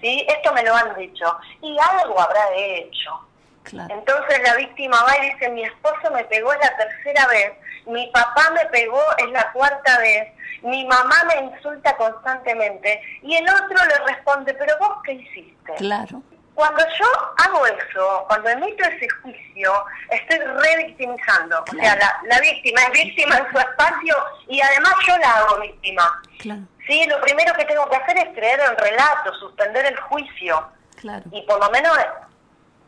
¿sí? 0.00 0.26
Esto 0.28 0.52
me 0.52 0.62
lo 0.62 0.74
han 0.74 0.94
dicho. 0.96 1.38
Y 1.60 1.76
algo 1.78 2.20
habrá 2.20 2.44
hecho. 2.54 3.28
Entonces 3.70 4.42
la 4.42 4.56
víctima 4.56 5.02
va 5.04 5.16
y 5.18 5.32
dice, 5.32 5.48
mi 5.50 5.64
esposo 5.64 6.10
me 6.12 6.24
pegó 6.24 6.52
la 6.52 6.76
tercera 6.76 7.26
vez, 7.26 7.52
mi 7.86 8.06
papá 8.08 8.50
me 8.50 8.66
pegó 8.66 9.00
es 9.18 9.30
la 9.30 9.50
cuarta 9.52 9.98
vez, 9.98 10.28
mi 10.62 10.84
mamá 10.86 11.24
me 11.28 11.46
insulta 11.46 11.96
constantemente 11.96 13.00
y 13.22 13.36
el 13.36 13.48
otro 13.48 13.76
le 13.84 14.12
responde, 14.12 14.54
pero 14.54 14.76
vos 14.78 14.98
qué 15.04 15.12
hiciste. 15.12 15.74
Claro. 15.76 16.22
Cuando 16.54 16.84
yo 16.98 17.06
hago 17.38 17.66
eso, 17.66 18.24
cuando 18.28 18.50
emito 18.50 18.84
ese 18.84 19.08
juicio, 19.22 19.72
estoy 20.10 20.38
revictimizando. 20.38 21.64
O 21.66 21.76
sea, 21.76 21.96
la, 22.24 22.40
víctima 22.40 22.82
es 22.82 23.04
víctima 23.04 23.38
en 23.38 23.50
su 23.50 23.58
espacio 23.58 24.16
y 24.48 24.60
además 24.60 24.92
yo 25.06 25.16
la 25.16 25.30
hago 25.30 25.60
víctima. 25.60 26.22
Claro. 26.40 26.60
Sí, 26.86 27.06
lo 27.06 27.20
primero 27.22 27.54
que 27.54 27.64
tengo 27.64 27.88
que 27.88 27.96
hacer 27.96 28.18
es 28.18 28.34
creer 28.34 28.60
el 28.60 28.76
relato, 28.76 29.32
suspender 29.40 29.86
el 29.86 29.96
juicio. 30.00 30.68
Claro. 31.00 31.24
Y 31.32 31.40
por 31.42 31.58
lo 31.58 31.70
menos 31.70 31.96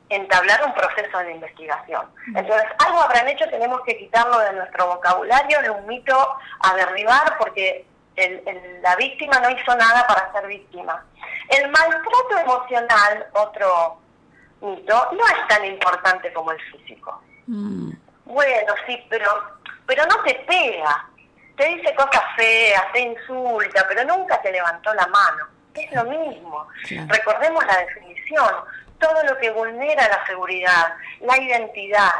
entablar 0.09 0.64
un 0.67 0.75
proceso 0.75 1.19
de 1.19 1.33
investigación. 1.33 2.07
Entonces, 2.35 2.67
algo 2.87 3.01
habrán 3.01 3.29
hecho, 3.29 3.49
tenemos 3.49 3.81
que 3.83 3.97
quitarlo 3.97 4.38
de 4.38 4.53
nuestro 4.53 4.87
vocabulario, 4.88 5.62
de 5.62 5.71
un 5.71 5.87
mito 5.87 6.37
a 6.61 6.75
derribar, 6.75 7.37
porque 7.38 7.87
la 8.83 8.97
víctima 8.97 9.40
no 9.40 9.51
hizo 9.51 9.75
nada 9.77 10.07
para 10.07 10.33
ser 10.33 10.47
víctima. 10.47 11.05
El 11.49 11.71
maltrato 11.71 12.38
emocional, 12.38 13.27
otro 13.33 13.99
mito, 14.61 15.09
no 15.12 15.27
es 15.27 15.49
tan 15.49 15.64
importante 15.64 16.33
como 16.33 16.53
el 16.53 16.61
físico. 16.61 17.23
Mm. 17.47 17.93
Bueno, 18.27 18.75
sí, 18.87 19.05
pero, 19.09 19.31
pero 19.87 20.05
no 20.07 20.23
te 20.23 20.35
pega. 20.47 21.09
Te 21.57 21.67
dice 21.67 21.95
cosas 21.95 22.23
feas, 22.37 22.93
te 22.93 23.01
insulta, 23.01 23.87
pero 23.88 24.05
nunca 24.05 24.40
te 24.43 24.51
levantó 24.51 24.93
la 24.95 25.07
mano. 25.07 25.47
Es 25.75 25.93
lo 25.93 26.05
mismo. 26.05 26.69
Recordemos 27.09 27.64
la 27.67 27.79
definición 27.79 28.49
todo 28.98 29.22
lo 29.24 29.38
que 29.38 29.50
vulnera 29.50 30.09
la 30.09 30.26
seguridad, 30.26 30.94
la 31.20 31.38
identidad, 31.38 32.12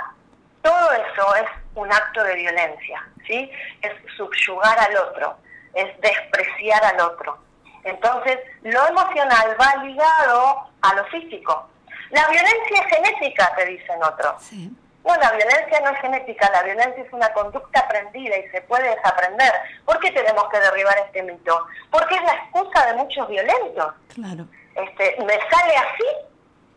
todo 0.63 0.93
eso 0.93 1.35
es 1.37 1.47
un 1.75 1.93
acto 1.93 2.23
de 2.25 2.35
violencia, 2.37 3.07
¿sí? 3.27 3.51
Es 3.83 3.93
subyugar 4.17 4.79
al 4.79 4.97
otro, 4.97 5.37
es 5.75 6.01
despreciar 6.01 6.85
al 6.85 7.01
otro. 7.01 7.39
Entonces, 7.85 8.39
lo 8.63 8.87
emocional 8.89 9.57
va 9.61 9.85
ligado 9.85 10.71
a 10.81 10.95
lo 10.95 11.05
físico. 11.07 11.69
La 12.11 12.27
violencia 12.29 12.81
es 12.81 12.97
genética, 12.97 13.55
te 13.57 13.67
dicen 13.67 14.03
otros. 14.03 14.43
Sí. 14.43 14.71
No, 15.05 15.15
la 15.17 15.33
violencia 15.33 15.81
no 15.81 15.91
es 15.91 16.01
genética, 16.01 16.51
la 16.51 16.63
violencia 16.63 17.05
es 17.05 17.13
una 17.13 17.31
conducta 17.35 17.81
aprendida 17.81 18.39
y 18.39 18.49
se 18.49 18.63
puede 18.63 18.89
desaprender. 18.89 19.53
¿Por 19.85 19.99
qué 20.01 20.11
tenemos 20.13 20.49
que 20.49 20.61
derribar 20.61 20.97
este 20.99 21.23
mito? 21.23 21.67
Porque 21.91 22.15
es 22.15 22.23
la 22.23 22.33
excusa 22.33 22.87
de 22.87 22.95
muchos 22.95 23.29
violentos. 23.29 23.93
Claro. 24.15 24.47
Este, 24.75 25.17
me 25.25 25.39
sale 25.51 25.77
así 25.77 26.05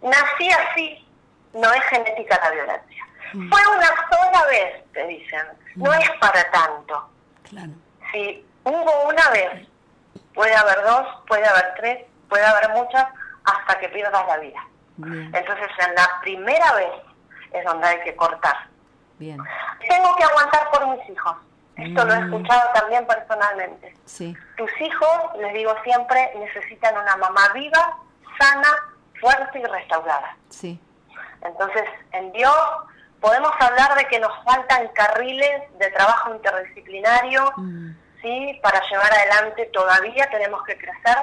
nací 0.01 0.49
así, 0.49 1.07
no 1.53 1.71
es 1.73 1.83
genética 1.85 2.39
la 2.43 2.51
violencia. 2.51 3.07
Mm. 3.33 3.49
Fue 3.49 3.61
una 3.75 3.87
sola 4.09 4.45
vez, 4.49 4.91
te 4.93 5.07
dicen, 5.07 5.41
no 5.75 5.91
mm. 5.91 5.93
es 5.93 6.11
para 6.19 6.51
tanto. 6.51 7.09
Claro. 7.49 7.71
Si 8.11 8.45
hubo 8.63 9.09
una 9.09 9.29
vez, 9.29 9.67
puede 10.33 10.55
haber 10.55 10.83
dos, 10.83 11.07
puede 11.27 11.45
haber 11.45 11.73
tres, 11.77 12.05
puede 12.29 12.45
haber 12.45 12.69
muchas, 12.69 13.05
hasta 13.43 13.79
que 13.79 13.89
pierdas 13.89 14.27
la 14.27 14.37
vida. 14.37 14.65
Entonces, 14.99 15.67
en 15.87 15.93
la 15.93 16.19
primera 16.21 16.73
vez 16.73 16.91
es 17.53 17.63
donde 17.65 17.87
hay 17.87 17.99
que 18.01 18.15
cortar. 18.15 18.67
Bien. 19.19 19.37
Tengo 19.87 20.15
que 20.15 20.23
aguantar 20.23 20.71
por 20.71 20.87
mis 20.87 21.09
hijos. 21.09 21.35
Esto 21.75 22.05
lo 22.05 22.13
he 22.13 22.19
mm. 22.19 22.33
escuchado 22.33 22.71
también 22.73 23.05
personalmente. 23.05 23.93
Sí. 24.05 24.35
Tus 24.57 24.71
hijos, 24.81 25.37
les 25.39 25.53
digo 25.53 25.75
siempre, 25.83 26.31
necesitan 26.39 26.97
una 26.97 27.15
mamá 27.17 27.49
viva, 27.53 27.97
sana, 28.39 28.69
fuerte 29.19 29.59
y 29.59 29.63
restaurada. 29.63 30.35
Sí. 30.49 30.79
Entonces, 31.41 31.83
en 32.11 32.31
Dios 32.31 32.55
podemos 33.19 33.51
hablar 33.59 33.95
de 33.95 34.05
que 34.05 34.19
nos 34.19 34.31
faltan 34.43 34.87
carriles 34.89 35.61
de 35.79 35.89
trabajo 35.91 36.33
interdisciplinario, 36.33 37.51
mm. 37.57 37.89
¿sí? 38.21 38.59
Para 38.61 38.81
llevar 38.89 39.11
adelante 39.13 39.65
todavía 39.73 40.29
tenemos 40.29 40.63
que 40.63 40.77
crecer, 40.77 41.17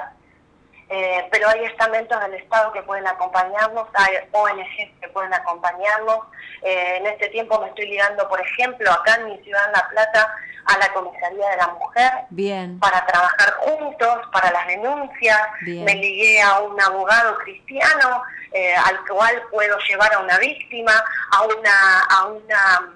eh, 0.89 1.27
pero 1.31 1.49
hay 1.49 1.65
estamentos 1.65 2.19
del 2.21 2.35
Estado 2.35 2.71
que 2.71 2.83
pueden 2.83 3.07
acompañarnos, 3.07 3.87
hay 3.93 4.17
ONGs 4.31 4.99
que 5.01 5.07
pueden 5.09 5.33
acompañarnos. 5.33 6.19
Eh, 6.61 6.97
en 6.97 7.07
este 7.07 7.29
tiempo 7.29 7.59
me 7.59 7.69
estoy 7.69 7.87
ligando, 7.87 8.27
por 8.29 8.39
ejemplo, 8.39 8.91
acá 8.91 9.15
en 9.15 9.25
mi 9.25 9.37
ciudad, 9.43 9.65
en 9.65 9.71
La 9.71 9.89
Plata, 9.89 10.35
a 10.65 10.77
la 10.77 10.93
Comisaría 10.93 11.49
de 11.49 11.57
la 11.57 11.67
Mujer 11.67 12.11
Bien. 12.29 12.79
para 12.79 13.05
trabajar 13.05 13.53
juntos, 13.59 14.19
para 14.31 14.51
las 14.51 14.67
denuncias. 14.67 15.39
Me 15.61 15.95
ligué 15.95 16.41
a 16.41 16.59
un 16.59 16.79
abogado 16.81 17.37
cristiano 17.39 18.23
eh, 18.51 18.75
al 18.75 19.05
cual 19.07 19.35
puedo 19.51 19.77
llevar 19.87 20.13
a 20.13 20.19
una 20.19 20.37
víctima, 20.39 20.93
a 21.31 21.43
una, 21.43 21.99
a 22.09 22.25
una 22.27 22.94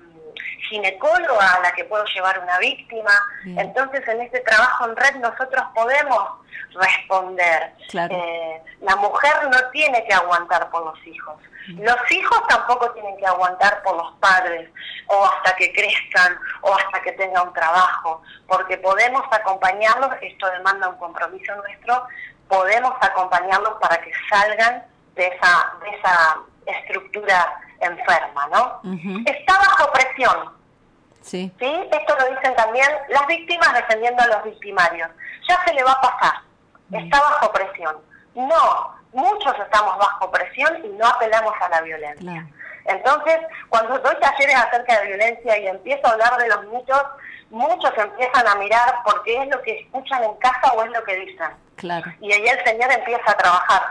ginecóloga 0.70 1.56
a 1.56 1.60
la 1.62 1.72
que 1.72 1.86
puedo 1.86 2.06
llevar 2.06 2.40
una 2.40 2.58
víctima. 2.60 3.12
Entonces, 3.46 4.08
en 4.08 4.22
este 4.22 4.40
trabajo 4.42 4.86
en 4.86 4.96
red 4.96 5.16
nosotros 5.16 5.64
podemos 5.74 6.24
responder. 6.74 7.74
Eh, 7.94 8.62
la 8.82 8.96
mujer 8.98 9.34
no 9.50 9.58
tiene 9.72 10.06
que 10.06 10.14
aguantar 10.14 10.70
por 10.70 10.86
los 10.86 11.08
hijos. 11.08 11.36
Los 11.68 12.12
hijos 12.12 12.48
tampoco 12.48 12.92
tienen 12.92 13.16
que 13.18 13.26
aguantar 13.26 13.82
por 13.84 13.96
los 13.96 14.14
padres 14.20 14.70
o 15.08 15.26
hasta 15.26 15.56
que 15.56 15.72
crezcan 15.72 16.38
o 16.62 16.74
hasta 16.74 17.02
que 17.02 17.12
tengan 17.14 17.48
un 17.48 17.54
trabajo, 17.54 18.22
porque 18.48 18.78
podemos 18.78 19.24
acompañarlos, 19.32 20.12
esto 20.22 20.50
demanda 20.50 20.90
un 20.90 20.98
compromiso 20.98 21.56
nuestro, 21.58 22.08
podemos 22.48 22.94
acompañarlos 23.02 23.74
para 23.80 24.02
que 24.02 24.12
salgan 24.30 24.84
de 25.16 25.28
esa, 25.28 25.74
de 25.84 25.90
esa 25.98 26.38
estructura 26.66 27.62
enferma, 27.82 28.48
¿no? 28.48 28.82
Está 29.26 29.58
bajo 29.58 29.92
presión. 29.92 30.52
Sí. 31.22 31.52
sí. 31.60 31.90
Esto 31.92 32.16
lo 32.18 32.36
dicen 32.36 32.56
también 32.56 32.88
las 33.10 33.28
víctimas 33.28 33.74
defendiendo 33.74 34.24
a 34.24 34.28
los 34.28 34.44
victimarios. 34.44 35.10
Ya 35.48 35.64
se 35.66 35.74
le 35.74 35.84
va 35.84 35.92
a 35.92 36.02
pasar. 36.02 36.34
Está 36.92 37.22
bajo 37.22 37.52
presión. 37.52 37.98
No, 38.36 38.96
muchos 39.14 39.54
estamos 39.60 39.98
bajo 39.98 40.32
presión 40.32 40.86
y 40.86 40.90
no 40.90 41.06
apelamos 41.06 41.54
a 41.62 41.70
la 41.70 41.82
violencia. 41.82 42.48
Entonces, 42.86 43.38
cuando 43.70 44.00
doy 44.00 44.16
talleres 44.20 44.56
acerca 44.56 45.00
de 45.00 45.08
violencia 45.08 45.58
y 45.58 45.68
empiezo 45.68 46.08
a 46.08 46.12
hablar 46.12 46.38
de 46.38 46.48
los 46.48 46.66
mitos, 46.68 47.04
muchos 47.50 47.92
empiezan 47.98 48.48
a 48.48 48.56
mirar 48.56 48.96
porque 49.06 49.42
es 49.42 49.48
lo 49.50 49.62
que 49.62 49.82
escuchan 49.82 50.24
en 50.24 50.34
casa 50.36 50.74
o 50.74 50.84
es 50.84 50.92
lo 50.92 51.04
que 51.04 51.16
dicen. 51.18 51.50
Claro. 51.76 52.12
Y 52.20 52.32
ahí 52.32 52.46
el 52.48 52.64
Señor 52.66 52.92
empieza 52.92 53.32
a 53.32 53.38
trabajar. 53.38 53.82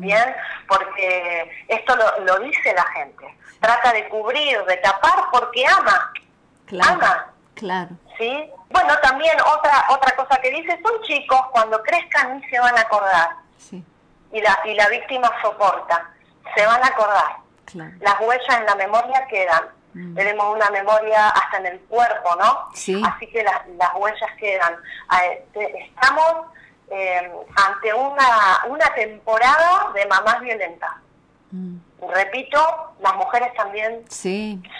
¿Bien? 0.00 0.36
Porque 0.68 1.64
esto 1.68 1.96
lo, 1.96 2.38
dice 2.40 2.72
la 2.74 2.84
gente. 2.92 3.26
Trata 3.60 3.92
de 3.92 4.08
cubrir, 4.08 4.62
de 4.64 4.76
tapar 4.78 5.26
porque 5.32 5.66
ama. 5.66 6.12
Claro. 6.66 6.92
Ama. 6.92 7.26
Claro. 7.54 7.90
¿Sí? 8.18 8.50
Bueno, 8.70 8.94
también 9.02 9.36
otra 9.40 9.86
otra 9.90 10.14
cosa 10.16 10.40
que 10.40 10.50
dice, 10.50 10.78
son 10.82 11.02
chicos, 11.02 11.40
cuando 11.52 11.82
crezcan 11.82 12.38
ni 12.38 12.48
se 12.48 12.58
van 12.58 12.76
a 12.76 12.82
acordar. 12.82 13.30
Sí 13.58 13.84
y 14.32 14.40
la, 14.40 14.58
y 14.64 14.74
la 14.74 14.88
víctima 14.88 15.30
soporta, 15.42 16.10
se 16.54 16.66
van 16.66 16.82
a 16.82 16.86
acordar. 16.86 17.36
Las 18.00 18.20
huellas 18.20 18.60
en 18.60 18.66
la 18.66 18.74
memoria 18.76 19.26
quedan. 19.28 19.64
Mm. 19.94 20.14
Tenemos 20.14 20.54
una 20.54 20.70
memoria 20.70 21.28
hasta 21.28 21.58
en 21.58 21.66
el 21.66 21.80
cuerpo, 21.80 22.36
¿no? 22.36 22.68
Sí. 22.74 23.02
Así 23.04 23.26
que 23.26 23.42
las, 23.42 23.66
las 23.76 23.94
huellas 23.94 24.30
quedan. 24.38 24.76
Este, 25.30 25.78
estamos 25.78 26.46
eh, 26.88 27.32
ante 27.56 27.92
una, 27.92 28.64
una 28.68 28.94
temporada 28.94 29.90
de 29.92 30.06
mamás 30.06 30.40
violentas. 30.40 30.92
Mm. 31.50 31.78
Repito, 32.14 32.94
las 33.00 33.14
mujeres 33.16 33.52
también 33.54 34.04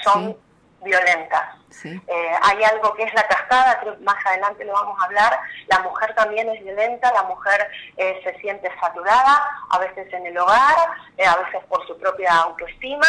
son 0.05 0.37
violentas. 0.83 1.57
Eh, 1.85 2.33
hay 2.43 2.63
algo 2.65 2.95
que 2.95 3.03
es 3.03 3.13
la 3.13 3.27
cascada, 3.27 3.81
creo 3.81 3.99
que 3.99 4.05
más 4.05 4.25
adelante 4.25 4.65
lo 4.65 4.73
vamos 4.73 4.97
a 5.01 5.07
hablar. 5.07 5.39
La 5.67 5.81
mujer 5.81 6.15
también 6.15 6.49
es 6.49 6.63
violenta, 6.63 7.13
la 7.13 7.25
mujer 7.25 7.69
eh, 7.97 8.21
se 8.23 8.39
siente 8.39 8.71
saturada, 8.81 9.45
a 9.71 9.79
veces 9.79 10.11
en 10.13 10.27
el 10.27 10.39
hogar, 10.39 10.77
a 11.27 11.37
veces 11.37 11.65
por 11.69 11.85
su 11.87 11.99
propia 11.99 12.35
autoestima, 12.35 13.07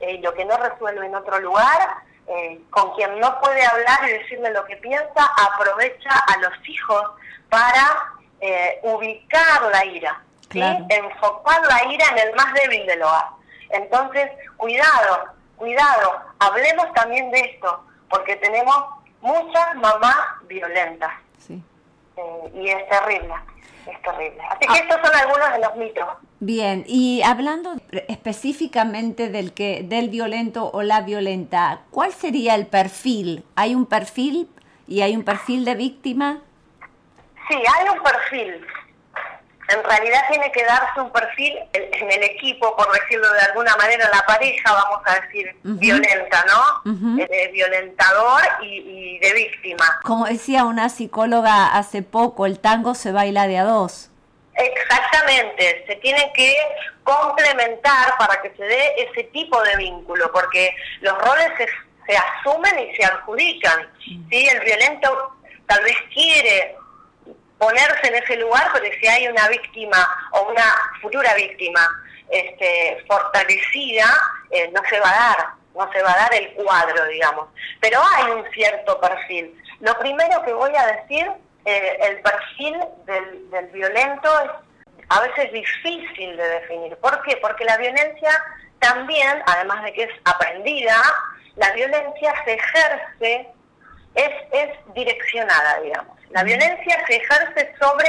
y 0.00 0.18
lo 0.18 0.34
que 0.34 0.44
no 0.44 0.56
resuelve 0.56 1.06
en 1.06 1.14
otro 1.14 1.38
lugar, 1.38 1.98
con 2.70 2.94
quien 2.94 3.18
no 3.18 3.40
puede 3.40 3.64
hablar 3.64 4.08
y 4.08 4.12
decirle 4.12 4.52
lo 4.52 4.64
que 4.64 4.76
piensa, 4.76 5.32
aprovecha 5.36 6.10
a 6.10 6.36
los 6.38 6.68
hijos 6.68 7.02
para 7.48 8.19
eh, 8.40 8.80
ubicar 8.82 9.62
la 9.70 9.84
ira, 9.84 10.22
enfocar 10.52 11.60
la 11.66 11.92
ira 11.92 12.06
en 12.12 12.28
el 12.28 12.34
más 12.34 12.52
débil 12.54 12.86
del 12.86 13.02
hogar. 13.02 13.26
Entonces, 13.70 14.30
cuidado, 14.56 15.26
cuidado, 15.56 16.20
hablemos 16.38 16.92
también 16.94 17.30
de 17.30 17.40
esto, 17.40 17.84
porque 18.08 18.36
tenemos 18.36 18.76
muchas 19.20 19.74
mamás 19.76 20.16
violentas. 20.46 21.12
Eh, 22.16 22.50
y 22.54 22.68
es 22.68 22.88
terrible, 22.88 23.34
es 23.86 24.02
terrible. 24.02 24.42
Así 24.50 24.66
que 24.66 24.78
ah. 24.78 24.82
estos 24.82 24.96
son 25.06 25.16
algunos 25.16 25.52
de 25.52 25.58
los 25.60 25.76
mitos. 25.76 26.06
Bien, 26.40 26.84
y 26.86 27.22
hablando 27.22 27.74
específicamente 28.08 29.28
del 29.28 29.52
que 29.52 29.82
del 29.82 30.08
violento 30.08 30.70
o 30.72 30.82
la 30.82 31.02
violenta, 31.02 31.82
¿cuál 31.90 32.12
sería 32.12 32.54
el 32.54 32.66
perfil? 32.66 33.44
¿Hay 33.56 33.74
un 33.74 33.86
perfil 33.86 34.48
y 34.88 35.02
hay 35.02 35.16
un 35.16 35.22
perfil 35.22 35.64
de 35.64 35.74
víctima? 35.74 36.40
Sí, 37.50 37.56
hay 37.56 37.88
un 37.88 38.00
perfil. 38.00 38.64
En 39.68 39.84
realidad 39.84 40.20
tiene 40.28 40.50
que 40.52 40.64
darse 40.64 41.00
un 41.00 41.10
perfil 41.10 41.58
en 41.72 42.10
el 42.10 42.22
equipo, 42.22 42.76
por 42.76 42.92
decirlo 42.92 43.32
de 43.32 43.40
alguna 43.40 43.76
manera, 43.76 44.08
la 44.12 44.24
pareja, 44.26 44.72
vamos 44.72 45.00
a 45.04 45.20
decir, 45.20 45.56
violenta, 45.62 46.44
¿no? 46.46 46.92
De 47.16 47.50
violentador 47.52 48.42
y, 48.62 49.18
de 49.18 49.32
víctima. 49.32 50.00
Como 50.02 50.26
decía 50.26 50.64
una 50.64 50.88
psicóloga 50.88 51.76
hace 51.76 52.02
poco, 52.02 52.46
el 52.46 52.58
tango 52.58 52.94
se 52.94 53.12
baila 53.12 53.46
de 53.46 53.58
a 53.58 53.64
dos. 53.64 54.10
Exactamente, 54.54 55.84
se 55.86 55.96
tiene 55.96 56.32
que 56.34 56.54
complementar 57.04 58.16
para 58.18 58.42
que 58.42 58.52
se 58.56 58.64
dé 58.64 59.08
ese 59.08 59.24
tipo 59.24 59.60
de 59.62 59.76
vínculo, 59.76 60.30
porque 60.32 60.74
los 61.00 61.16
roles 61.18 61.48
se, 61.56 61.66
se 62.06 62.16
asumen 62.16 62.78
y 62.78 62.96
se 62.96 63.04
adjudican. 63.04 63.88
¿sí? 64.04 64.48
El 64.48 64.60
violento 64.60 65.36
tal 65.66 65.84
vez 65.84 65.96
quiere 66.12 66.76
ponerse 67.60 68.08
en 68.08 68.14
ese 68.14 68.36
lugar, 68.36 68.72
porque 68.72 68.98
si 68.98 69.06
hay 69.06 69.28
una 69.28 69.46
víctima 69.48 70.08
o 70.32 70.50
una 70.50 70.64
futura 71.02 71.34
víctima 71.34 71.80
este, 72.30 73.04
fortalecida, 73.06 74.06
eh, 74.50 74.70
no 74.72 74.80
se 74.88 74.98
va 74.98 75.10
a 75.10 75.36
dar, 75.36 75.46
no 75.74 75.92
se 75.92 76.02
va 76.02 76.12
a 76.12 76.16
dar 76.16 76.34
el 76.34 76.54
cuadro, 76.54 77.04
digamos. 77.06 77.48
Pero 77.80 78.00
hay 78.16 78.30
un 78.32 78.50
cierto 78.52 78.98
perfil. 78.98 79.54
Lo 79.80 79.96
primero 79.98 80.42
que 80.42 80.54
voy 80.54 80.72
a 80.74 80.86
decir, 80.86 81.30
eh, 81.66 81.98
el 82.00 82.20
perfil 82.20 82.78
del, 83.04 83.66
violento 83.66 84.28
es 84.40 84.50
a 85.10 85.20
veces 85.20 85.52
difícil 85.52 86.36
de 86.38 86.48
definir. 86.48 86.96
¿Por 86.96 87.22
qué? 87.24 87.36
Porque 87.42 87.66
la 87.66 87.76
violencia 87.76 88.42
también, 88.78 89.42
además 89.46 89.84
de 89.84 89.92
que 89.92 90.04
es 90.04 90.12
aprendida, 90.24 90.96
la 91.56 91.72
violencia 91.72 92.32
se 92.46 92.54
ejerce, 92.54 93.48
es, 94.14 94.30
es 94.52 94.94
direccionada, 94.94 95.80
digamos. 95.80 96.19
La 96.30 96.44
violencia 96.44 97.04
se 97.06 97.16
ejerce 97.16 97.74
sobre 97.80 98.08